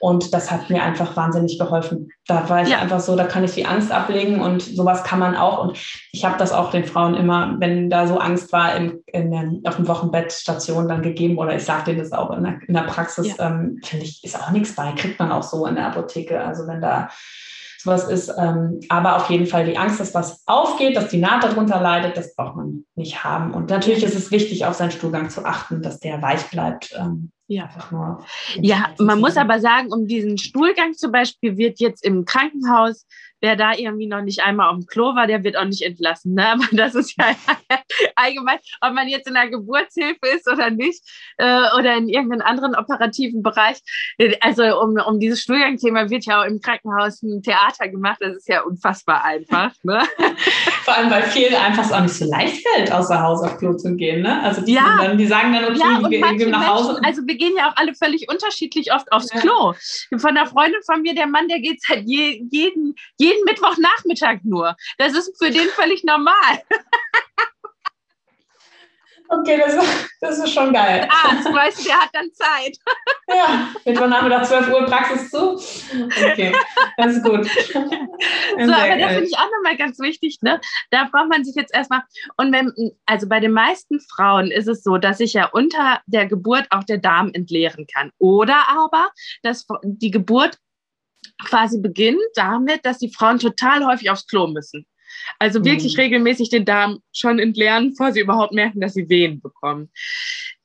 [0.00, 2.10] Und das hat mir einfach wahnsinnig geholfen.
[2.26, 2.78] Da war ich ja.
[2.78, 5.62] einfach so, da kann ich die Angst ablegen und sowas kann man auch.
[5.62, 5.78] Und
[6.12, 9.70] ich habe das auch den Frauen immer, wenn da so Angst war, in, in der,
[9.70, 12.82] auf dem Wochenbettstation dann gegeben oder ich sage denen das auch in der, in der
[12.82, 13.46] Praxis, ja.
[13.46, 16.40] ähm, finde ich, ist auch nichts bei, kriegt man auch so in der Apotheke.
[16.40, 17.08] Also wenn da
[17.78, 18.32] sowas ist.
[18.36, 22.16] Ähm, aber auf jeden Fall die Angst, dass was aufgeht, dass die Naht darunter leidet,
[22.16, 23.54] das braucht man nicht haben.
[23.54, 26.94] Und natürlich ist es wichtig, auf seinen Stuhlgang zu achten, dass der weich bleibt.
[26.98, 28.24] Ähm, ja, einfach nur.
[28.56, 33.06] Ja, man muss aber sagen, um diesen Stuhlgang zum Beispiel wird jetzt im Krankenhaus
[33.40, 36.34] wer da irgendwie noch nicht einmal auf dem Klo war, der wird auch nicht entlassen.
[36.34, 36.46] Ne?
[36.52, 37.26] Aber das ist ja
[38.16, 41.02] allgemein, ob man jetzt in der Geburtshilfe ist oder nicht
[41.38, 43.78] äh, oder in irgendeinem anderen operativen Bereich.
[44.40, 48.18] Also um, um dieses Stuhlgangthema wird ja auch im Krankenhaus ein Theater gemacht.
[48.20, 49.72] Das ist ja unfassbar einfach.
[49.82, 50.02] Ne?
[50.84, 53.74] Vor allem, weil vielen einfach es auch nicht so leicht fällt, außer Haus auf Klo
[53.74, 54.22] zu gehen.
[54.22, 54.42] Ne?
[54.42, 54.98] Also die, ja.
[55.00, 56.92] dann, die sagen dann, okay, ja, wir gehen nach Hause.
[56.94, 59.40] Menschen, also wir gehen ja auch alle völlig unterschiedlich oft aufs ja.
[59.40, 59.74] Klo.
[60.18, 64.40] Von einer Freundin von mir, der Mann, der geht seit je, jeden, jeden jeden Mittwochnachmittag
[64.44, 64.76] nur.
[64.98, 66.62] Das ist für den völlig normal.
[69.30, 69.76] Okay, das,
[70.22, 71.06] das ist schon geil.
[71.10, 72.76] Ah, du weißt, der hat dann Zeit.
[73.30, 75.50] Ja, Mittwochnachmittag 12 Uhr Praxis zu.
[75.50, 76.54] Okay,
[76.96, 77.46] das ist gut.
[78.58, 80.38] So, aber das finde ich auch nochmal ganz wichtig.
[80.40, 80.60] Ne?
[80.90, 82.02] Da braucht man sich jetzt erstmal,
[82.36, 82.72] und wenn,
[83.06, 86.84] also bei den meisten Frauen ist es so, dass sich ja unter der Geburt auch
[86.84, 88.10] der Darm entleeren kann.
[88.18, 89.10] Oder aber,
[89.42, 90.58] dass die Geburt
[91.44, 94.86] quasi beginnt damit, dass die Frauen total häufig aufs Klo müssen.
[95.38, 96.00] Also wirklich mhm.
[96.00, 99.90] regelmäßig den Darm schon entleeren, bevor sie überhaupt merken, dass sie Wehen bekommen.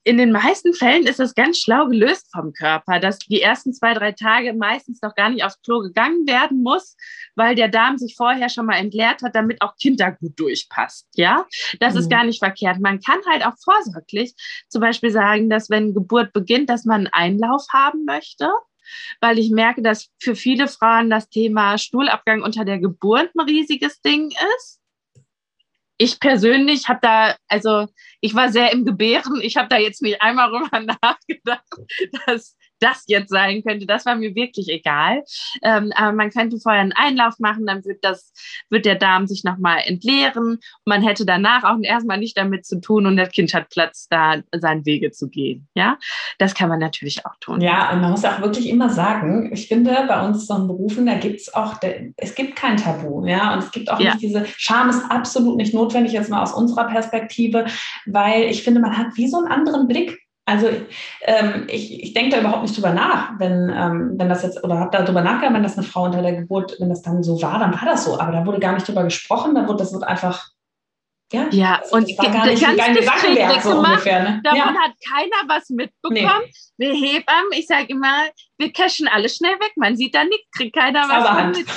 [0.06, 3.94] In den meisten Fällen ist das ganz schlau gelöst vom Körper, dass die ersten zwei,
[3.94, 6.98] drei Tage meistens noch gar nicht aufs Klo gegangen werden muss,
[7.36, 11.08] weil der Darm sich vorher schon mal entleert hat, damit auch Kinder gut durchpasst.
[11.16, 11.46] Ja,
[11.80, 12.00] das mhm.
[12.02, 12.82] ist gar nicht verkehrt.
[12.82, 14.34] Man kann halt auch vorsorglich
[14.68, 18.50] zum Beispiel sagen, dass wenn Geburt beginnt, dass man einen Einlauf haben möchte
[19.22, 24.02] weil ich merke, dass für viele Frauen das Thema Stuhlabgang unter der Geburt ein riesiges
[24.02, 24.80] Ding ist.
[25.98, 27.88] Ich persönlich habe da, also
[28.20, 29.42] ich war sehr im Gebären.
[29.42, 31.64] Ich habe da jetzt nicht einmal drüber nachgedacht,
[32.26, 35.24] dass das jetzt sein könnte, das war mir wirklich egal.
[35.62, 38.34] Ähm, aber man könnte vorher einen Einlauf machen, dann wird, das,
[38.70, 40.60] wird der Darm sich nochmal entleeren.
[40.86, 44.42] man hätte danach auch erstmal nicht damit zu tun und das Kind hat Platz, da
[44.52, 45.68] seinen Wege zu gehen.
[45.76, 45.98] Ja,
[46.38, 47.62] das kann man natürlich auch tun.
[47.62, 51.16] Ja, und man muss auch wirklich immer sagen, ich finde, bei uns so Berufen, da
[51.16, 51.76] gibt es auch,
[52.18, 53.26] es gibt kein Tabu.
[53.26, 54.12] Ja, und es gibt auch ja.
[54.12, 57.66] nicht diese Scham ist absolut nicht notwendig, jetzt mal aus unserer Perspektive,
[58.06, 60.68] weil ich finde, man hat wie so einen anderen Blick also
[61.22, 64.78] ähm, ich, ich denke da überhaupt nicht drüber nach, wenn, ähm, wenn das jetzt, oder
[64.80, 67.60] habe drüber nachgedacht, wenn das eine Frau unter der Geburt, wenn das dann so war,
[67.60, 68.20] dann war das so.
[68.20, 70.50] Aber da wurde gar nicht drüber gesprochen, da wurde das wird einfach
[71.34, 74.24] ja, ja also und das gar nicht, ganz Gedankenwerk so ungefähr.
[74.24, 74.42] Ne?
[74.44, 74.66] Davon ja.
[74.66, 76.44] hat keiner was mitbekommen.
[76.78, 76.92] Nee.
[76.92, 78.26] Wir Hebammen, ich sage immer,
[78.58, 79.74] wir cashen alles schnell weg.
[79.76, 81.68] Man sieht da nichts, kriegt keiner was mit.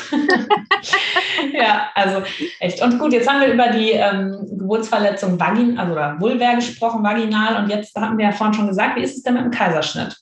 [1.55, 2.23] ja, also
[2.61, 2.83] echt.
[2.83, 7.63] Und gut, jetzt haben wir über die ähm, Geburtsverletzung Vagin, also oder Vulvar gesprochen, vaginal.
[7.63, 10.17] Und jetzt hatten wir ja vorhin schon gesagt, wie ist es denn mit dem Kaiserschnitt?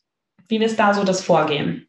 [0.48, 1.88] Wie ist da so das Vorgehen?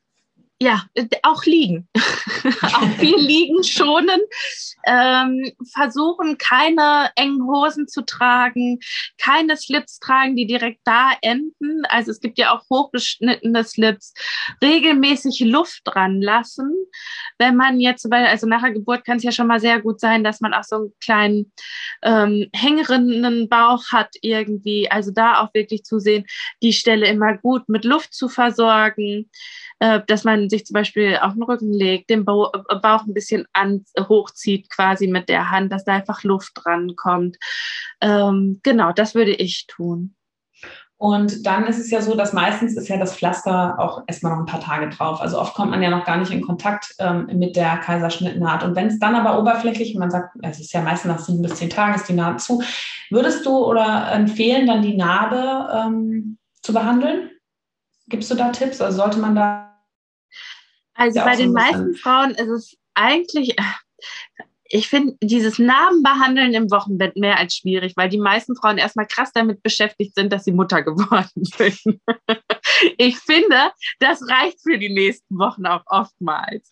[0.62, 0.84] ja,
[1.24, 1.88] auch liegen.
[2.62, 4.22] auch viel liegen schonen.
[4.86, 8.80] Ähm, versuchen, keine engen Hosen zu tragen,
[9.22, 11.84] keine Slips tragen, die direkt da enden.
[11.90, 14.14] Also es gibt ja auch hochgeschnittene Slips.
[14.62, 16.72] Regelmäßig Luft dran lassen.
[17.38, 20.24] Wenn man jetzt, also nach der Geburt kann es ja schon mal sehr gut sein,
[20.24, 21.52] dass man auch so einen kleinen
[22.04, 24.90] ähm, hängerinnen Bauch hat irgendwie.
[24.90, 26.26] Also da auch wirklich zusehen,
[26.62, 29.30] die Stelle immer gut mit Luft zu versorgen
[29.80, 33.14] äh, dass man sich zum Beispiel auf den Rücken legt, den Bauch, äh, Bauch ein
[33.14, 37.38] bisschen an, hochzieht quasi mit der Hand, dass da einfach Luft dran kommt.
[38.02, 40.16] Ähm, genau, das würde ich tun.
[40.98, 44.40] Und dann ist es ja so, dass meistens ist ja das Pflaster auch erstmal noch
[44.40, 45.20] ein paar Tage drauf.
[45.20, 48.64] Also oft kommt man ja noch gar nicht in Kontakt ähm, mit der Kaiserschnittnaht.
[48.64, 51.56] Und wenn es dann aber oberflächlich, man sagt, es ist ja meistens nach sieben bis
[51.56, 52.64] zehn Tagen ist die Naht zu,
[53.10, 57.30] würdest du oder empfehlen, dann die Narbe ähm, zu behandeln?
[58.08, 58.82] Gibst du da Tipps?
[58.82, 59.82] Also sollte man da.
[60.94, 63.56] Also bei den meisten Frauen ist es eigentlich,
[64.76, 69.32] ich finde dieses Narbenbehandeln im Wochenbett mehr als schwierig, weil die meisten Frauen erstmal krass
[69.34, 71.80] damit beschäftigt sind, dass sie Mutter geworden sind.
[72.98, 76.70] ich finde, das reicht für die nächsten Wochen auch oftmals.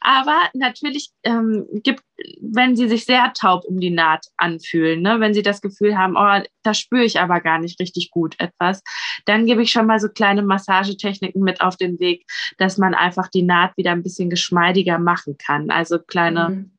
[0.00, 2.02] Aber natürlich ähm, gibt,
[2.40, 6.16] wenn sie sich sehr taub um die Naht anfühlen, ne, wenn sie das Gefühl haben,
[6.16, 8.82] oh, da spüre ich aber gar nicht richtig gut etwas,
[9.26, 12.26] dann gebe ich schon mal so kleine Massagetechniken mit auf den Weg,
[12.58, 15.70] dass man einfach die Naht wieder ein bisschen geschmeidiger machen kann.
[15.70, 16.73] Also kleine mhm.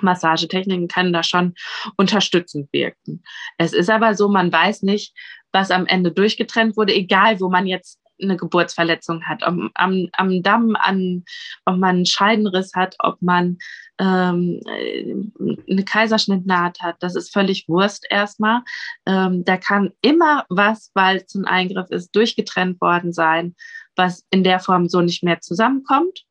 [0.00, 1.54] Massagetechniken können da schon
[1.96, 3.22] unterstützend wirken.
[3.58, 5.14] Es ist aber so, man weiß nicht,
[5.52, 10.42] was am Ende durchgetrennt wurde, egal wo man jetzt eine Geburtsverletzung hat, ob, am, am
[10.42, 11.24] Damm, an,
[11.64, 13.58] ob man einen Scheidenriss hat, ob man
[13.98, 14.60] ähm,
[15.68, 18.62] eine Kaiserschnittnaht hat, das ist völlig Wurst erstmal.
[19.06, 23.54] Ähm, da kann immer was, weil es ein Eingriff ist, durchgetrennt worden sein,
[23.96, 26.23] was in der Form so nicht mehr zusammenkommt.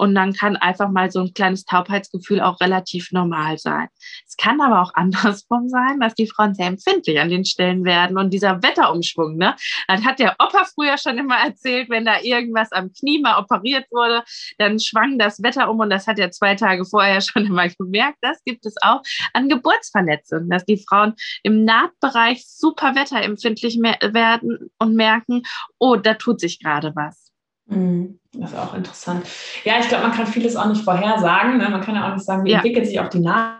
[0.00, 3.88] Und dann kann einfach mal so ein kleines Taubheitsgefühl auch relativ normal sein.
[4.26, 8.16] Es kann aber auch andersrum sein, dass die Frauen sehr empfindlich an den Stellen werden
[8.16, 9.54] und dieser Wetterumschwung, ne?
[9.88, 13.84] Das hat der Opa früher schon immer erzählt, wenn da irgendwas am Knie mal operiert
[13.90, 14.24] wurde,
[14.56, 18.16] dann schwang das Wetter um und das hat er zwei Tage vorher schon immer gemerkt.
[18.22, 19.02] Das gibt es auch
[19.34, 25.42] an Geburtsverletzungen, dass die Frauen im Nahtbereich super wetterempfindlich werden und merken,
[25.78, 27.29] oh, da tut sich gerade was.
[27.70, 28.18] Mhm.
[28.32, 29.26] Das ist auch interessant.
[29.64, 31.58] Ja, ich glaube, man kann vieles auch nicht vorhersagen.
[31.58, 31.68] Ne?
[31.68, 32.58] Man kann ja auch nicht sagen, wie ja.
[32.58, 33.58] entwickelt sich auch die Narbe.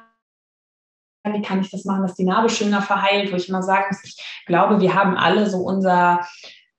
[1.27, 3.33] Wie kann ich das machen, dass die Narbe schöner verheilt?
[3.33, 6.21] Wo ich immer sagen muss, ich glaube, wir haben alle so unser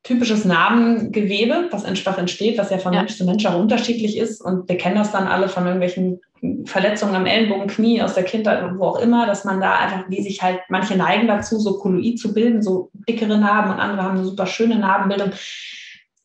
[0.03, 3.01] typisches Narbengewebe, was einfach entsteht, was ja von ja.
[3.01, 4.41] Mensch zu Mensch auch unterschiedlich ist.
[4.41, 6.21] Und wir kennen das dann alle von irgendwelchen
[6.65, 10.23] Verletzungen am Ellenbogen, Knie, aus der Kindheit, wo auch immer, dass man da einfach, wie
[10.23, 14.17] sich halt, manche neigen dazu, so Koloid zu bilden, so dickere Narben und andere haben
[14.17, 15.33] eine super schöne Narbenbildung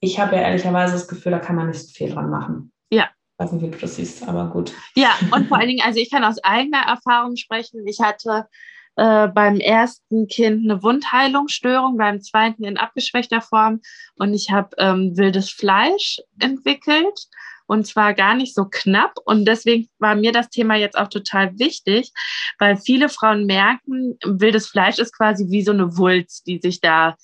[0.07, 2.73] ich habe ja ehrlicherweise das Gefühl, da kann man nicht viel dran machen.
[2.91, 3.09] Ja.
[3.39, 4.73] Ich weiß nicht, wie du das siehst, aber gut.
[4.95, 7.87] Ja, und vor allen Dingen, also ich kann aus eigener Erfahrung sprechen.
[7.87, 8.47] Ich hatte
[8.95, 13.81] äh, beim ersten Kind eine Wundheilungsstörung, beim zweiten in abgeschwächter Form
[14.15, 17.27] und ich habe ähm, wildes Fleisch entwickelt
[17.67, 19.15] und zwar gar nicht so knapp.
[19.25, 22.13] Und deswegen war mir das Thema jetzt auch total wichtig,
[22.59, 27.17] weil viele Frauen merken, wildes Fleisch ist quasi wie so eine Wulst, die sich da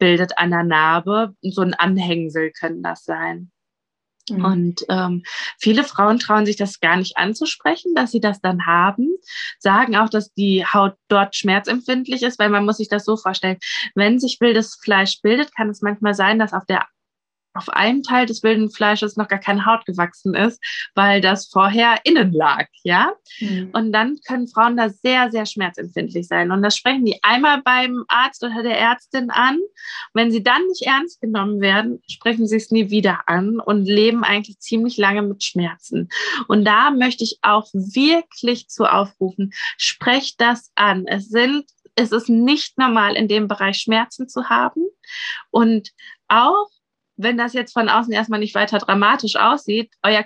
[0.00, 1.34] bildet an der Narbe.
[1.42, 3.52] So ein Anhängsel können das sein.
[4.28, 4.44] Mhm.
[4.44, 5.22] Und ähm,
[5.58, 9.08] viele Frauen trauen sich das gar nicht anzusprechen, dass sie das dann haben,
[9.58, 13.58] sagen auch, dass die Haut dort schmerzempfindlich ist, weil man muss sich das so vorstellen,
[13.94, 16.86] wenn sich wildes Fleisch bildet, kann es manchmal sein, dass auf der
[17.54, 20.60] auf einem Teil des wilden Fleisches noch gar keine Haut gewachsen ist,
[20.94, 23.12] weil das vorher innen lag, ja.
[23.40, 23.70] Mhm.
[23.72, 26.52] Und dann können Frauen da sehr, sehr schmerzempfindlich sein.
[26.52, 29.58] Und das sprechen die einmal beim Arzt oder der Ärztin an.
[30.14, 34.24] wenn sie dann nicht ernst genommen werden, sprechen sie es nie wieder an und leben
[34.24, 36.08] eigentlich ziemlich lange mit Schmerzen.
[36.48, 41.06] Und da möchte ich auch wirklich zu aufrufen, sprecht das an.
[41.06, 41.64] Es sind
[41.96, 44.82] es ist nicht normal, in dem Bereich Schmerzen zu haben.
[45.50, 45.90] Und
[46.28, 46.68] auch
[47.22, 50.24] wenn das jetzt von außen erstmal nicht weiter dramatisch aussieht, euer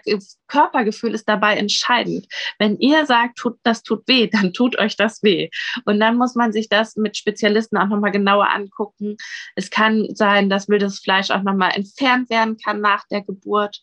[0.49, 2.27] Körpergefühl ist dabei entscheidend.
[2.59, 5.49] Wenn ihr sagt, tut, das tut weh, dann tut euch das weh.
[5.85, 9.17] Und dann muss man sich das mit Spezialisten auch nochmal genauer angucken.
[9.57, 13.83] Es kann sein, dass wildes Fleisch auch nochmal entfernt werden kann nach der Geburt.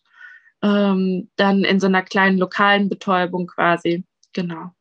[0.63, 4.05] Ähm, dann in so einer kleinen lokalen Betäubung quasi.
[4.33, 4.71] Genau.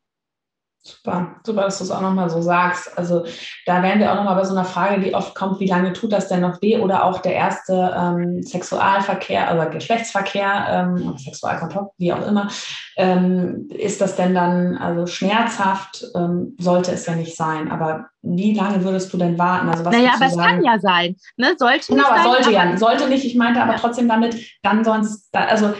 [0.83, 2.97] Super, super, dass du es auch nochmal so sagst.
[2.97, 3.23] Also
[3.67, 6.11] da wären wir auch nochmal bei so einer Frage, die oft kommt, wie lange tut
[6.11, 6.79] das denn noch weh?
[6.79, 12.49] Oder auch der erste ähm, Sexualverkehr, also Geschlechtsverkehr, ähm, Sexualkontakt, wie auch immer.
[12.97, 16.03] Ähm, ist das denn dann also schmerzhaft?
[16.15, 17.71] Ähm, sollte es ja nicht sein.
[17.71, 19.69] Aber wie lange würdest du denn warten?
[19.69, 21.15] Also was naja, aber es kann ja sein.
[21.37, 21.53] Ne?
[21.59, 22.77] Sollte genau, nicht sein, sollte ja.
[22.77, 23.25] Sollte nicht.
[23.25, 25.75] Ich meinte aber trotzdem damit, dann sonst, also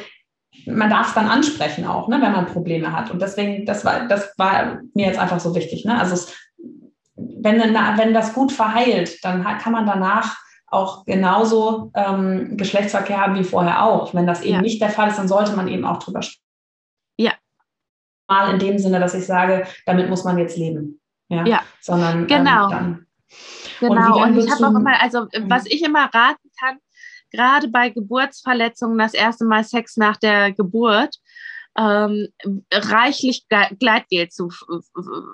[0.66, 3.12] man darf es dann ansprechen auch, ne, wenn man Probleme hat.
[3.12, 5.86] Und deswegen, das war, das war mir jetzt einfach so wichtig.
[5.86, 6.00] Ne?
[6.00, 6.34] Also es,
[7.16, 10.38] wenn, wenn das gut verheilt, dann kann man danach
[10.68, 14.14] auch genauso ähm, Geschlechtsverkehr haben wie vorher auch.
[14.14, 14.62] Wenn das eben ja.
[14.62, 16.42] nicht der Fall ist, dann sollte man eben auch drüber sprechen.
[17.18, 17.34] Ja.
[18.28, 21.02] Mal in dem Sinne, dass ich sage, damit muss man jetzt leben.
[21.28, 21.46] Ja.
[21.46, 21.62] ja.
[21.82, 22.66] Sondern ähm, genau.
[22.66, 23.08] Ähm, dann.
[23.82, 24.18] Genau.
[24.18, 25.70] Und, und ich habe auch immer, also was mhm.
[25.72, 26.78] ich immer raten kann,
[27.32, 31.16] gerade bei Geburtsverletzungen das erste Mal Sex nach der Geburt
[31.78, 32.28] ähm,
[32.72, 33.46] reichlich
[33.80, 34.50] Gleitgel zu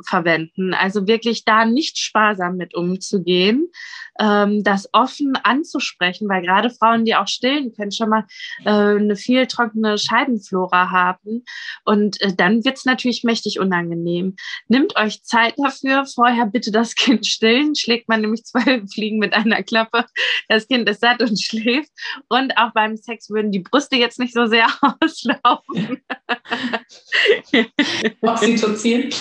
[0.07, 0.73] verwenden.
[0.73, 3.69] Also wirklich da nicht sparsam mit umzugehen,
[4.19, 8.25] ähm, das offen anzusprechen, weil gerade Frauen, die auch stillen können, schon mal
[8.65, 11.43] äh, eine viel trockene Scheidenflora haben.
[11.85, 14.35] Und äh, dann wird es natürlich mächtig unangenehm.
[14.67, 16.05] Nimmt euch Zeit dafür.
[16.05, 17.75] Vorher bitte das Kind stillen.
[17.75, 20.05] Schlägt man nämlich zwei Fliegen mit einer Klappe.
[20.47, 21.91] Das Kind ist satt und schläft.
[22.29, 26.01] Und auch beim Sex würden die Brüste jetzt nicht so sehr auslaufen.
[28.23, 29.11] Oxytocin.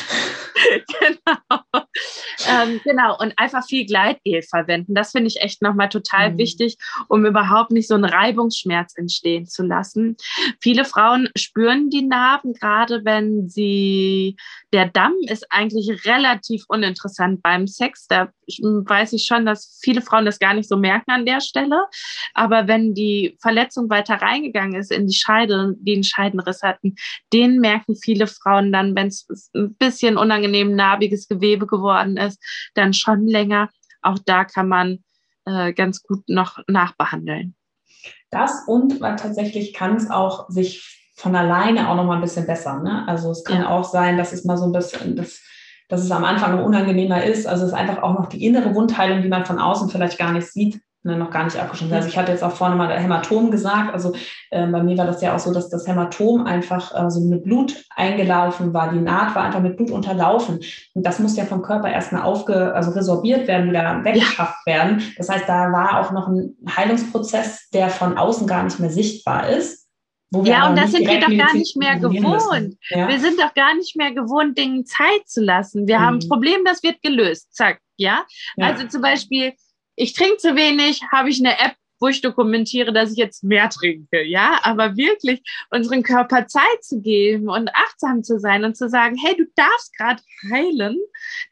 [1.01, 1.85] Genau.
[2.49, 3.17] Ähm, genau.
[3.19, 4.95] Und einfach viel Gleitgel verwenden.
[4.95, 6.39] Das finde ich echt nochmal total mhm.
[6.39, 6.77] wichtig,
[7.09, 10.17] um überhaupt nicht so einen Reibungsschmerz entstehen zu lassen.
[10.61, 14.37] Viele Frauen spüren die Narben, gerade wenn sie,
[14.73, 18.07] der Damm ist eigentlich relativ uninteressant beim Sex.
[18.09, 21.87] Da weiß ich schon, dass viele Frauen das gar nicht so merken an der Stelle.
[22.35, 26.97] Aber wenn die Verletzung weiter reingegangen ist in die Scheide, die einen Scheidenriss hatten,
[27.33, 32.43] den merken viele Frauen dann, wenn es ein bisschen unangenehm narbiges Gewebe geworden ist,
[32.75, 33.71] dann schon länger.
[34.03, 35.05] Auch da kann man
[35.45, 37.55] äh, ganz gut noch nachbehandeln.
[38.31, 42.47] Das und weil tatsächlich kann es auch sich von alleine auch noch mal ein bisschen
[42.47, 42.81] besser.
[42.83, 43.07] Ne?
[43.09, 43.71] Also es kann ja.
[43.71, 45.43] auch sein, dass es mal so ein bisschen das
[45.89, 47.47] dass es am Anfang unangenehmer ist.
[47.47, 50.33] Also es ist einfach auch noch die innere Wundheilung, die man von außen vielleicht gar
[50.33, 51.95] nicht sieht, ne, noch gar nicht abgeschlossen.
[51.95, 53.95] Also ich hatte jetzt auch vorne mal Hämatom gesagt.
[53.95, 54.13] Also
[54.51, 57.45] äh, bei mir war das ja auch so, dass das Hämatom einfach äh, so mit
[57.45, 58.93] Blut eingelaufen war.
[58.93, 60.61] Die Naht war einfach mit Blut unterlaufen.
[60.95, 64.75] Und das muss ja vom Körper erstmal aufge, also resorbiert werden, wieder weggeschafft ja.
[64.75, 65.03] werden.
[65.17, 69.49] Das heißt, da war auch noch ein Heilungsprozess, der von außen gar nicht mehr sichtbar
[69.49, 69.87] ist
[70.33, 72.77] ja, und das sind wir doch gar nicht mehr gewohnt.
[72.91, 73.09] Ja.
[73.09, 75.87] Wir sind doch gar nicht mehr gewohnt, Dingen Zeit zu lassen.
[75.87, 76.03] Wir mhm.
[76.03, 77.55] haben ein Problem, das wird gelöst.
[77.55, 78.25] Zack, ja?
[78.57, 78.67] ja.
[78.67, 79.53] Also zum Beispiel,
[79.97, 83.71] ich trinke zu wenig, habe ich eine App, wo ich dokumentiere, dass ich jetzt mehr
[83.71, 88.89] trinke, ja, aber wirklich unseren Körper Zeit zu geben und achtsam zu sein und zu
[88.89, 90.23] sagen, hey, du darfst gerade
[90.53, 90.99] heilen,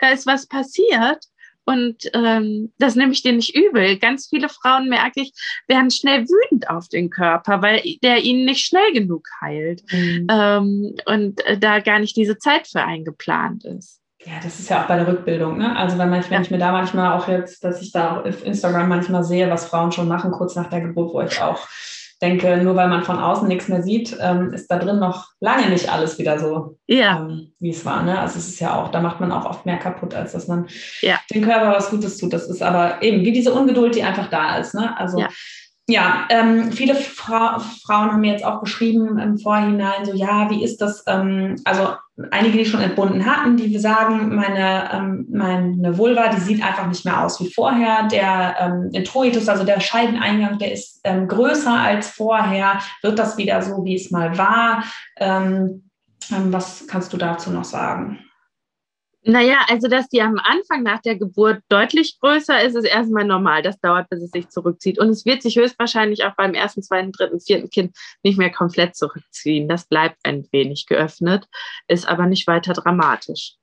[0.01, 1.24] da ist was passiert
[1.64, 3.99] und ähm, das nehme ich dir nicht übel.
[3.99, 5.32] Ganz viele Frauen, merke ich,
[5.66, 10.26] werden schnell wütend auf den Körper, weil der ihnen nicht schnell genug heilt mhm.
[10.30, 14.03] ähm, und äh, da gar nicht diese Zeit für eingeplant ist.
[14.27, 15.59] Ja, das ist ja auch bei der Rückbildung.
[15.59, 15.77] Ne?
[15.77, 16.41] Also wenn, man, wenn ja.
[16.41, 19.93] ich mir da manchmal auch jetzt, dass ich da auf Instagram manchmal sehe, was Frauen
[19.93, 21.68] schon machen, kurz nach der Geburt, wo ich auch
[22.22, 25.68] denke, nur weil man von außen nichts mehr sieht, ähm, ist da drin noch lange
[25.68, 27.18] nicht alles wieder so, ja.
[27.18, 28.03] ähm, wie es war.
[28.03, 28.18] Ne?
[28.18, 30.68] Also es ist ja auch, da macht man auch oft mehr kaputt, als dass man
[31.03, 31.20] ja.
[31.33, 32.33] dem Körper was Gutes tut.
[32.33, 34.75] Das ist aber eben wie diese Ungeduld, die einfach da ist.
[34.75, 34.97] Ne?
[34.99, 35.29] Also ja.
[35.87, 40.64] Ja, ähm, viele Fra Frauen haben mir jetzt auch geschrieben im Vorhinein, so ja, wie
[40.64, 41.05] ist das?
[41.07, 41.89] Ähm, also
[42.30, 47.04] einige, die schon entbunden hatten, die sagen, meine, ähm, meine Vulva, die sieht einfach nicht
[47.04, 48.06] mehr aus wie vorher.
[48.08, 52.78] Der ähm, Introitus, also der Scheideneingang, der ist ähm, größer als vorher.
[53.02, 54.84] Wird das wieder so, wie es mal war?
[55.18, 55.90] Ähm,
[56.30, 58.20] ähm, was kannst du dazu noch sagen?
[59.27, 63.62] Naja, also dass die am Anfang nach der Geburt deutlich größer ist, ist erstmal normal.
[63.62, 64.99] Das dauert, bis es sich zurückzieht.
[64.99, 68.97] Und es wird sich höchstwahrscheinlich auch beim ersten, zweiten, dritten, vierten Kind nicht mehr komplett
[68.97, 69.66] zurückziehen.
[69.66, 71.47] Das bleibt ein wenig geöffnet,
[71.89, 73.57] ist aber nicht weiter dramatisch.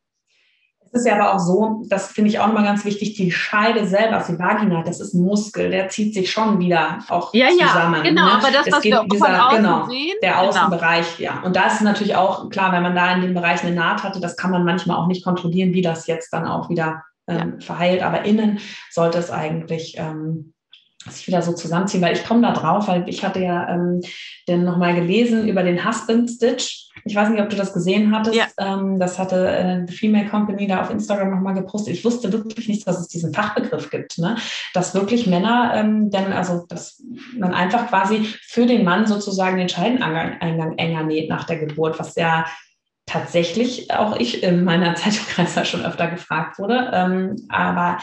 [0.94, 3.88] Es ist ja aber auch so, das finde ich auch nochmal ganz wichtig, die Scheide
[3.88, 7.48] selber, also die Vagina, das ist ein Muskel, der zieht sich schon wieder auch ja,
[7.50, 7.96] zusammen.
[7.96, 8.32] Ja, genau, ne?
[8.34, 10.16] aber das, es was wir dieser, von außen genau, sehen.
[10.22, 10.48] Der genau.
[10.48, 11.32] Außenbereich, genau.
[11.32, 11.42] ja.
[11.44, 14.20] Und da ist natürlich auch, klar, wenn man da in dem Bereich eine Naht hatte,
[14.20, 17.66] das kann man manchmal auch nicht kontrollieren, wie das jetzt dann auch wieder ähm, ja.
[17.66, 18.04] verheilt.
[18.04, 20.54] Aber innen sollte es eigentlich ähm,
[21.10, 24.02] sich wieder so zusammenziehen, weil ich komme da drauf, weil ich hatte ja ähm,
[24.46, 26.90] dann nochmal gelesen über den Husband Stitch.
[27.06, 28.36] Ich weiß nicht, ob du das gesehen hattest.
[28.36, 28.48] Ja.
[28.58, 31.94] Ähm, das hatte äh, die Female Company da auf Instagram nochmal gepostet.
[31.94, 34.36] Ich wusste wirklich nicht, dass es diesen Fachbegriff gibt, ne?
[34.74, 37.02] dass wirklich Männer, ähm, denn also dass
[37.38, 42.16] man einfach quasi für den Mann sozusagen den Scheideneingang enger näht nach der Geburt, was
[42.16, 42.46] ja
[43.06, 46.92] tatsächlich auch ich in meiner Zeitumkreis schon öfter gefragt wurde.
[46.94, 47.98] Ähm, aber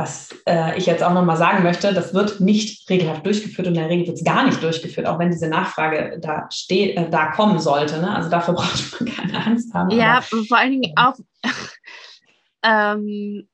[0.00, 3.80] was äh, ich jetzt auch nochmal sagen möchte, das wird nicht regelhaft durchgeführt und in
[3.80, 7.32] der Regel wird es gar nicht durchgeführt, auch wenn diese Nachfrage da steht, äh, da
[7.32, 8.00] kommen sollte.
[8.00, 8.14] Ne?
[8.14, 9.90] Also dafür braucht man keine Angst haben.
[9.90, 11.16] Ja, aber, vor allen Dingen auch,
[12.64, 13.46] ähm,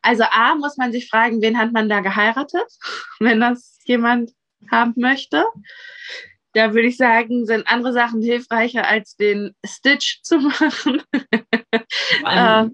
[0.00, 2.66] also A, muss man sich fragen, wen hat man da geheiratet,
[3.18, 4.30] wenn das jemand
[4.70, 5.44] haben möchte.
[6.52, 11.02] Da würde ich sagen, sind andere Sachen hilfreicher, als den Stitch zu machen.
[12.24, 12.66] äh,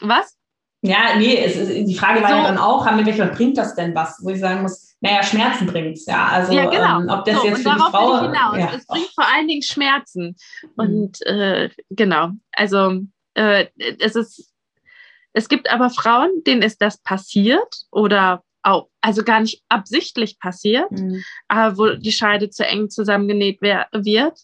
[0.00, 0.37] was?
[0.82, 2.36] Ja, nee, es ist, die Frage war so.
[2.36, 4.20] ja dann auch, haben wir welche, bringt das denn was?
[4.22, 6.26] Wo ich sagen muss, naja, Schmerzen bringt es, ja.
[6.28, 7.00] Also, ja, genau.
[7.00, 8.24] ähm, ob das so, jetzt für die Frau.
[8.32, 8.72] Ja.
[8.76, 10.36] Es bringt vor allen Dingen Schmerzen.
[10.62, 10.70] Mhm.
[10.76, 13.00] Und äh, genau, also
[13.34, 13.66] äh,
[13.98, 14.52] es ist,
[15.32, 20.90] es gibt aber Frauen, denen ist das passiert oder auch, also gar nicht absichtlich passiert,
[20.90, 21.22] mhm.
[21.48, 24.38] aber wo die Scheide zu eng zusammengenäht wird.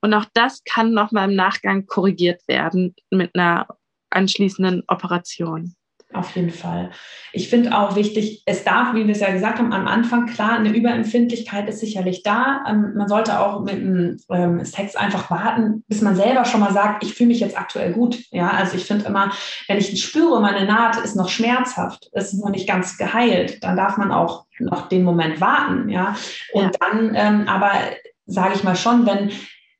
[0.00, 3.66] Und auch das kann nochmal im Nachgang korrigiert werden mit einer
[4.14, 5.74] anschließenden Operation.
[6.14, 6.90] Auf jeden Fall.
[7.32, 10.52] Ich finde auch wichtig, es darf, wie wir es ja gesagt haben, am Anfang klar,
[10.52, 12.62] eine Überempfindlichkeit ist sicherlich da.
[12.68, 16.72] Ähm, man sollte auch mit dem ähm, Sex einfach warten, bis man selber schon mal
[16.72, 18.22] sagt, ich fühle mich jetzt aktuell gut.
[18.30, 19.32] Ja, also ich finde immer,
[19.66, 23.96] wenn ich spüre, meine Naht ist noch schmerzhaft, ist noch nicht ganz geheilt, dann darf
[23.96, 25.88] man auch noch den Moment warten.
[25.88, 26.14] Ja,
[26.52, 26.70] und ja.
[26.78, 27.72] dann ähm, aber
[28.26, 29.32] sage ich mal schon, wenn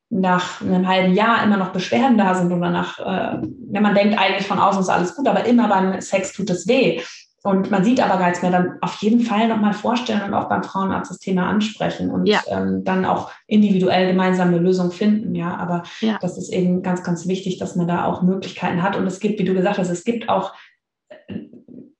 [0.09, 4.17] nach einem halben Jahr immer noch Beschwerden da sind oder nach, äh, wenn man denkt,
[4.19, 7.01] eigentlich von außen ist alles gut, aber immer beim Sex tut es weh.
[7.45, 10.49] Und man sieht aber gar nichts mehr, dann auf jeden Fall nochmal vorstellen und auch
[10.49, 12.41] beim Frauenarzt das Thema ansprechen und ja.
[12.47, 15.35] ähm, dann auch individuell gemeinsam eine Lösung finden.
[15.35, 16.17] Ja, aber ja.
[16.21, 18.95] das ist eben ganz, ganz wichtig, dass man da auch Möglichkeiten hat.
[18.95, 20.53] Und es gibt, wie du gesagt hast, es gibt auch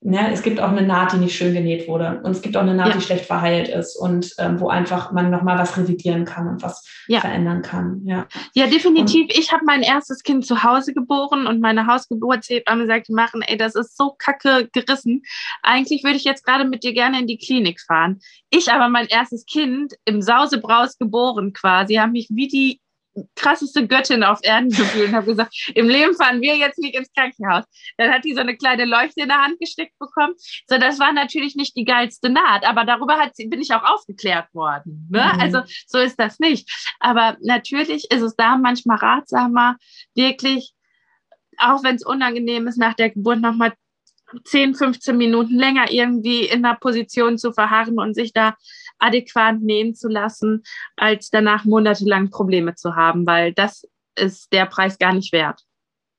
[0.08, 2.22] Ne, es gibt auch eine Naht, die nicht schön genäht wurde.
[2.24, 2.94] Und es gibt auch eine Naht, ja.
[2.94, 6.88] die schlecht verheilt ist und ähm, wo einfach man nochmal was revidieren kann und was
[7.08, 7.22] ja.
[7.22, 8.04] verändern kann.
[8.06, 9.24] Ja, ja definitiv.
[9.24, 13.58] Und, ich habe mein erstes Kind zu Hause geboren und meine Hausgeburtshebamme sagte, machen, ey,
[13.58, 15.24] das ist so kacke gerissen.
[15.64, 18.20] Eigentlich würde ich jetzt gerade mit dir gerne in die Klinik fahren.
[18.52, 22.80] Ich aber mein erstes Kind im Sausebraus geboren quasi, habe mich wie die
[23.36, 27.12] krasseste Göttin auf Erden gefühlt und habe gesagt, im Leben fahren wir jetzt nicht ins
[27.14, 27.64] Krankenhaus.
[27.98, 30.34] Dann hat die so eine kleine Leuchte in der Hand gesteckt bekommen.
[30.68, 34.54] So, das war natürlich nicht die geilste Naht, aber darüber hat bin ich auch aufgeklärt
[34.54, 35.08] worden.
[35.12, 35.32] Ne?
[35.34, 35.40] Mhm.
[35.40, 36.70] Also so ist das nicht.
[37.00, 39.76] Aber natürlich ist es da manchmal ratsamer,
[40.14, 40.74] wirklich,
[41.58, 43.74] auch wenn es unangenehm ist, nach der Geburt nochmal
[44.44, 48.56] 10, 15 Minuten länger irgendwie in der Position zu verharren und sich da
[49.00, 50.64] adäquat nähen zu lassen,
[50.96, 55.62] als danach monatelang Probleme zu haben, weil das ist der Preis gar nicht wert.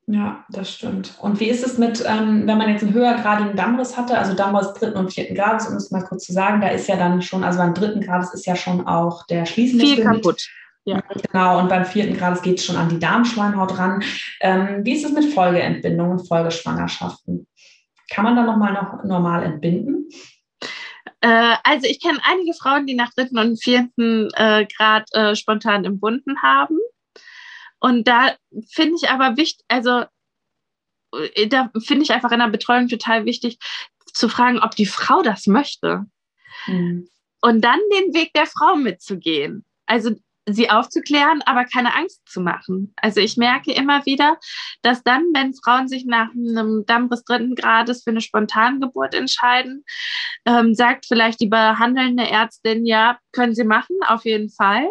[0.09, 1.15] Ja, das stimmt.
[1.21, 4.73] Und wie ist es mit, ähm, wenn man jetzt einen höhergradigen Dammriss hatte, also Dammriss
[4.75, 7.43] dritten und vierten Grades, um es mal kurz zu sagen, da ist ja dann schon,
[7.43, 9.97] also beim dritten Grades ist ja schon auch der Schließmuskel.
[9.97, 10.47] Viel kaputt.
[10.85, 11.03] Ja.
[11.33, 14.05] Genau, und beim vierten Grad geht es schon an die Darmschleimhaut ran.
[14.41, 17.49] Ähm, wie ist es mit Folgeentbindungen, Folgeschwangerschaften?
[18.09, 20.09] Kann man da nochmal noch normal entbinden?
[21.21, 25.85] Äh, also ich kenne einige Frauen, die nach dritten und vierten äh, Grad äh, spontan
[25.85, 26.79] entbunden haben.
[27.79, 28.35] Und da
[28.71, 30.05] finde ich aber wichtig, also
[31.35, 33.59] äh, da finde ich einfach in der Betreuung total wichtig
[34.13, 36.07] zu fragen, ob die Frau das möchte.
[36.67, 37.09] Mhm.
[37.43, 39.65] Und dann den Weg der Frau mitzugehen.
[39.87, 40.17] Also
[40.49, 42.95] sie aufzuklären, aber keine Angst zu machen.
[42.97, 44.39] Also ich merke immer wieder,
[44.83, 49.85] dass dann, wenn Frauen sich nach einem Dammriss dritten Grades für eine Spontangeburt entscheiden,
[50.45, 54.89] ähm, sagt vielleicht die behandelnde Ärztin, ja, können Sie machen, auf jeden Fall.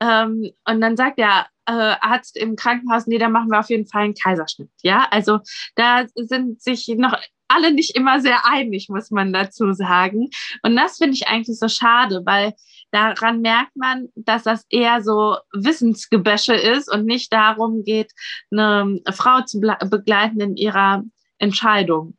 [0.00, 3.86] Ähm, und dann sagt der äh, Arzt im Krankenhaus, nee, da machen wir auf jeden
[3.86, 4.70] Fall einen Kaiserschnitt.
[4.82, 5.40] Ja, also
[5.76, 7.18] da sind sich noch
[7.48, 10.28] alle nicht immer sehr einig, muss man dazu sagen.
[10.62, 12.54] Und das finde ich eigentlich so schade, weil
[12.94, 18.12] daran merkt man, dass das eher so Wissensgebäsche ist und nicht darum geht,
[18.50, 21.02] eine Frau zu begleiten in ihrer
[21.38, 22.14] Entscheidung.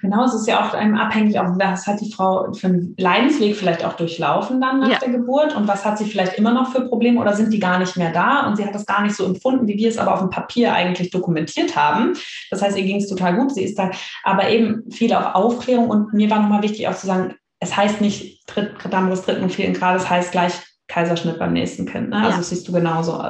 [0.00, 3.54] Genau, es ist ja auch ähm, abhängig, auch was hat die Frau für einen Leidensweg
[3.54, 4.98] vielleicht auch durchlaufen dann nach ja.
[4.98, 7.78] der Geburt und was hat sie vielleicht immer noch für Probleme oder sind die gar
[7.78, 10.14] nicht mehr da und sie hat das gar nicht so empfunden, wie wir es aber
[10.14, 12.14] auf dem Papier eigentlich dokumentiert haben.
[12.50, 13.92] Das heißt, ihr ging es total gut, sie ist da,
[14.24, 18.00] aber eben viel auf Aufklärung und mir war nochmal wichtig auch zu sagen, es heißt
[18.00, 20.52] nicht Dritt, Dammriss dritten und vierten Grades, es heißt gleich
[20.88, 22.10] Kaiserschnitt beim nächsten Kind.
[22.10, 22.16] Ne?
[22.16, 22.36] Also ja.
[22.38, 23.22] das siehst du genauso.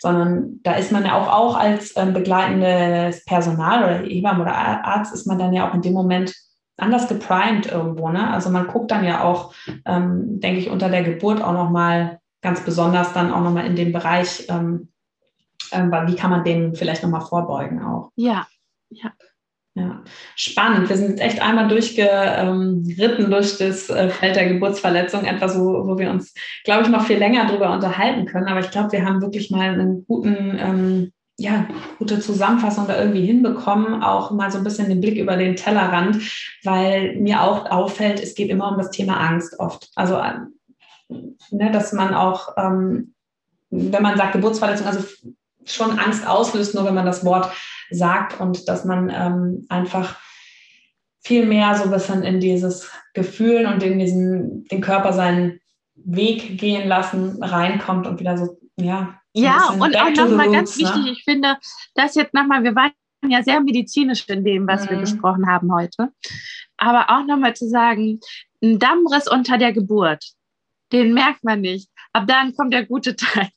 [0.00, 5.14] Sondern da ist man ja auch, auch als ähm, begleitendes Personal oder Hebamme oder Arzt
[5.14, 6.34] ist man dann ja auch in dem Moment
[6.76, 8.10] anders geprimed irgendwo.
[8.10, 8.28] Ne?
[8.28, 9.54] Also man guckt dann ja auch,
[9.86, 13.92] ähm, denke ich, unter der Geburt auch nochmal ganz besonders dann auch nochmal in dem
[13.92, 14.88] Bereich, ähm,
[15.70, 18.10] äh, wie kann man dem vielleicht nochmal vorbeugen auch.
[18.16, 18.46] Ja,
[18.90, 19.12] ja.
[19.78, 20.02] Ja,
[20.36, 20.88] spannend.
[20.88, 25.98] Wir sind jetzt echt einmal durchgeritten durch das äh, Feld der Geburtsverletzung, etwas, wo, wo
[25.98, 26.32] wir uns,
[26.64, 28.48] glaube ich, noch viel länger darüber unterhalten können.
[28.48, 31.68] Aber ich glaube, wir haben wirklich mal einen guten, ähm, ja,
[31.98, 36.22] gute Zusammenfassung da irgendwie hinbekommen, auch mal so ein bisschen den Blick über den Tellerrand,
[36.64, 39.90] weil mir auch auffällt, es geht immer um das Thema Angst oft.
[39.94, 40.38] Also, äh,
[41.50, 43.12] ne, dass man auch, ähm,
[43.68, 45.04] wenn man sagt Geburtsverletzung, also
[45.66, 47.52] schon Angst auslöst, nur wenn man das Wort
[47.90, 50.16] sagt und dass man ähm, einfach
[51.22, 55.60] viel mehr so ein bisschen in dieses Gefühl und in diesen, den Körper seinen
[55.96, 59.18] Weg gehen lassen, reinkommt und wieder so, ja.
[59.32, 60.84] Ja, und auch nochmal ganz ne?
[60.84, 61.56] wichtig, ich finde,
[61.94, 62.92] das jetzt nochmal, wir waren
[63.28, 64.90] ja sehr medizinisch in dem, was mhm.
[64.90, 66.10] wir besprochen haben heute,
[66.76, 68.20] aber auch nochmal zu sagen,
[68.62, 70.24] ein Dammriss unter der Geburt,
[70.92, 71.90] den merkt man nicht.
[72.12, 73.50] Ab dann kommt der gute Teil.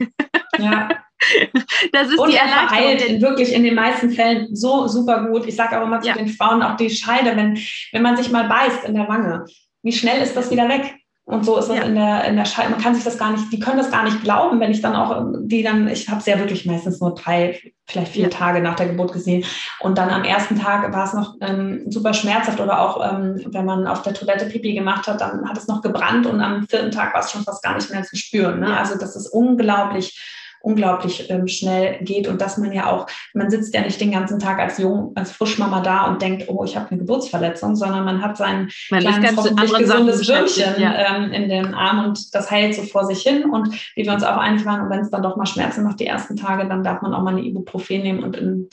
[0.57, 0.89] Ja,
[1.91, 5.45] Das ist und die er verheilt in, wirklich in den meisten Fällen so super gut.
[5.47, 6.15] Ich sage auch immer zu ja.
[6.15, 7.57] den Frauen, auch die Scheide, wenn,
[7.91, 9.45] wenn man sich mal beißt in der Wange,
[9.81, 10.95] wie schnell ist das wieder weg?
[11.29, 11.83] Und so ist es ja.
[11.83, 12.71] in der, in der Scheide.
[12.71, 14.95] Man kann sich das gar nicht, die können das gar nicht glauben, wenn ich dann
[14.95, 18.29] auch, die dann, ich habe es ja wirklich meistens nur drei, vielleicht vier ja.
[18.29, 19.45] Tage nach der Geburt gesehen.
[19.79, 23.63] Und dann am ersten Tag war es noch ähm, super schmerzhaft oder auch, ähm, wenn
[23.63, 26.89] man auf der Toilette Pipi gemacht hat, dann hat es noch gebrannt und am vierten
[26.89, 28.59] Tag war es schon fast gar nicht mehr zu spüren.
[28.59, 28.75] Ne?
[28.75, 30.19] Also das ist unglaublich
[30.61, 34.39] unglaublich ähm, schnell geht und dass man ja auch, man sitzt ja nicht den ganzen
[34.39, 38.21] Tag als jung, als Frischmama da und denkt, oh, ich habe eine Geburtsverletzung, sondern man
[38.21, 41.15] hat sein man kleines, hoffentlich gesundes Würmchen ja.
[41.15, 44.23] ähm, in den Arm und das heilt so vor sich hin und wie wir uns
[44.23, 46.83] auch einig waren, und wenn es dann doch mal Schmerzen macht die ersten Tage, dann
[46.83, 48.69] darf man auch mal eine Ibuprofen nehmen und in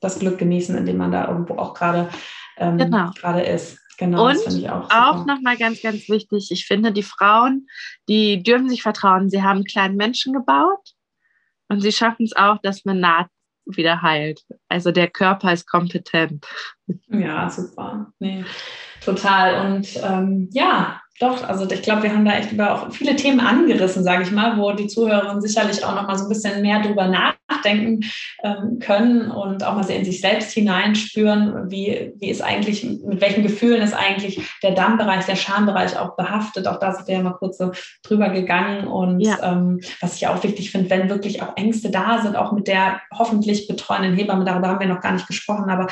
[0.00, 2.08] das Glück genießen, indem man da irgendwo auch gerade
[2.58, 3.10] ähm, genau.
[3.38, 3.80] ist.
[3.96, 7.68] Genau, und auch, auch nochmal ganz, ganz wichtig, ich finde, die Frauen,
[8.08, 9.30] die dürfen sich vertrauen.
[9.30, 10.93] Sie haben einen kleinen Menschen gebaut
[11.74, 13.28] und sie schaffen es auch, dass man Naht
[13.66, 14.42] wieder heilt.
[14.68, 16.46] Also der Körper ist kompetent.
[17.08, 18.12] Ja, super.
[18.18, 18.44] Nee,
[19.02, 19.74] total.
[19.74, 23.38] Und ähm, ja, doch, also ich glaube, wir haben da echt über auch viele Themen
[23.38, 26.82] angerissen, sage ich mal, wo die Zuhörerinnen sicherlich auch noch mal so ein bisschen mehr
[26.82, 28.00] drüber nachdenken
[28.42, 33.20] ähm, können und auch mal sehr in sich selbst hineinspüren, wie, wie ist eigentlich, mit
[33.20, 36.66] welchen Gefühlen ist eigentlich der Dammbereich, der Schambereich auch behaftet.
[36.66, 37.70] Auch da sind wir ja mal kurz so
[38.02, 38.88] drüber gegangen.
[38.88, 39.38] Und ja.
[39.40, 43.00] ähm, was ich auch wichtig finde, wenn wirklich auch Ängste da sind, auch mit der
[43.16, 45.86] hoffentlich betreuenden Hebamme, darüber haben wir noch gar nicht gesprochen, aber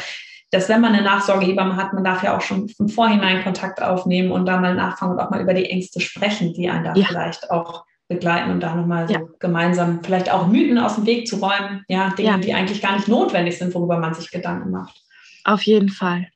[0.52, 4.30] dass wenn man eine Nachsorgehebamme hat, man darf ja auch schon im Vorhinein Kontakt aufnehmen
[4.30, 7.06] und da mal nachfangen und auch mal über die Ängste sprechen, die einen da ja.
[7.06, 9.20] vielleicht auch begleiten und da nochmal so ja.
[9.38, 12.36] gemeinsam vielleicht auch Mythen aus dem Weg zu räumen, ja, Dinge, ja.
[12.36, 15.02] die eigentlich gar nicht notwendig sind, worüber man sich Gedanken macht.
[15.44, 16.28] Auf jeden Fall.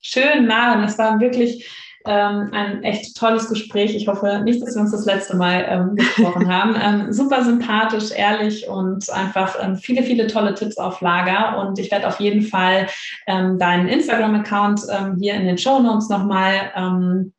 [0.00, 1.68] Schön, Maren, das war wirklich
[2.06, 3.94] ähm, ein echt tolles Gespräch.
[3.94, 6.76] Ich hoffe nicht, dass wir uns das letzte Mal ähm, gesprochen haben.
[6.80, 11.58] Ähm, super sympathisch, ehrlich und einfach ähm, viele, viele tolle Tipps auf Lager.
[11.58, 12.86] Und ich werde auf jeden Fall
[13.26, 17.32] ähm, deinen Instagram-Account ähm, hier in den Show Notes nochmal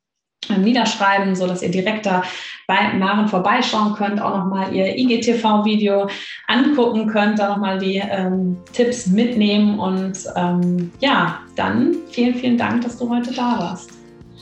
[0.55, 2.23] niederschreiben, so dass ihr direkt da
[2.67, 6.09] bei Maren vorbeischauen könnt, auch nochmal ihr IGTV-Video
[6.47, 12.83] angucken könnt, da nochmal die ähm, Tipps mitnehmen und ähm, ja, dann vielen, vielen Dank,
[12.83, 13.96] dass du heute da warst.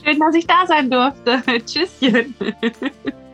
[0.06, 1.42] Schön, dass ich da sein durfte.
[1.66, 2.34] Tschüsschen.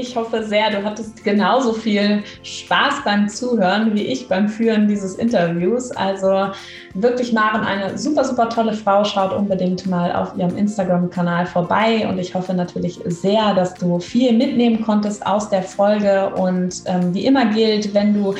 [0.00, 5.16] Ich hoffe sehr, du hattest genauso viel Spaß beim Zuhören wie ich beim Führen dieses
[5.16, 5.90] Interviews.
[5.90, 6.52] Also
[6.94, 9.02] wirklich Maren, eine super, super tolle Frau.
[9.02, 12.06] Schaut unbedingt mal auf ihrem Instagram-Kanal vorbei.
[12.08, 16.30] Und ich hoffe natürlich sehr, dass du viel mitnehmen konntest aus der Folge.
[16.36, 18.36] Und ähm, wie immer gilt, wenn du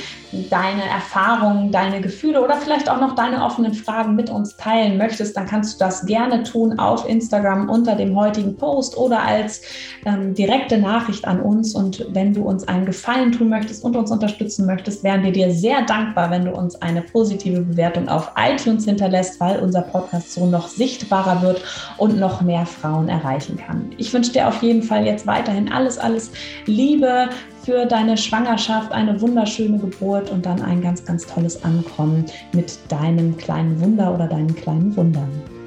[0.50, 5.36] deine Erfahrungen, deine Gefühle oder vielleicht auch noch deine offenen Fragen mit uns teilen möchtest,
[5.36, 9.62] dann kannst du das gerne tun auf Instagram unter dem heutigen Post oder als
[10.04, 11.74] ähm, direkte Nachricht an uns.
[11.74, 15.50] Und wenn du uns einen Gefallen tun möchtest und uns unterstützen möchtest, wären wir dir
[15.50, 20.46] sehr dankbar, wenn du uns eine positive Bewertung auf iTunes hinterlässt, weil unser Podcast so
[20.46, 21.62] noch sichtbarer wird
[21.96, 23.90] und noch mehr Frauen erreichen kann.
[23.96, 26.30] Ich wünsche dir auf jeden Fall jetzt weiterhin alles, alles
[26.66, 27.28] Liebe
[27.64, 32.24] für deine Schwangerschaft, eine wunderschöne Geburt und dann ein ganz, ganz tolles Ankommen
[32.54, 35.57] mit deinem kleinen Wunder oder deinen kleinen Wundern.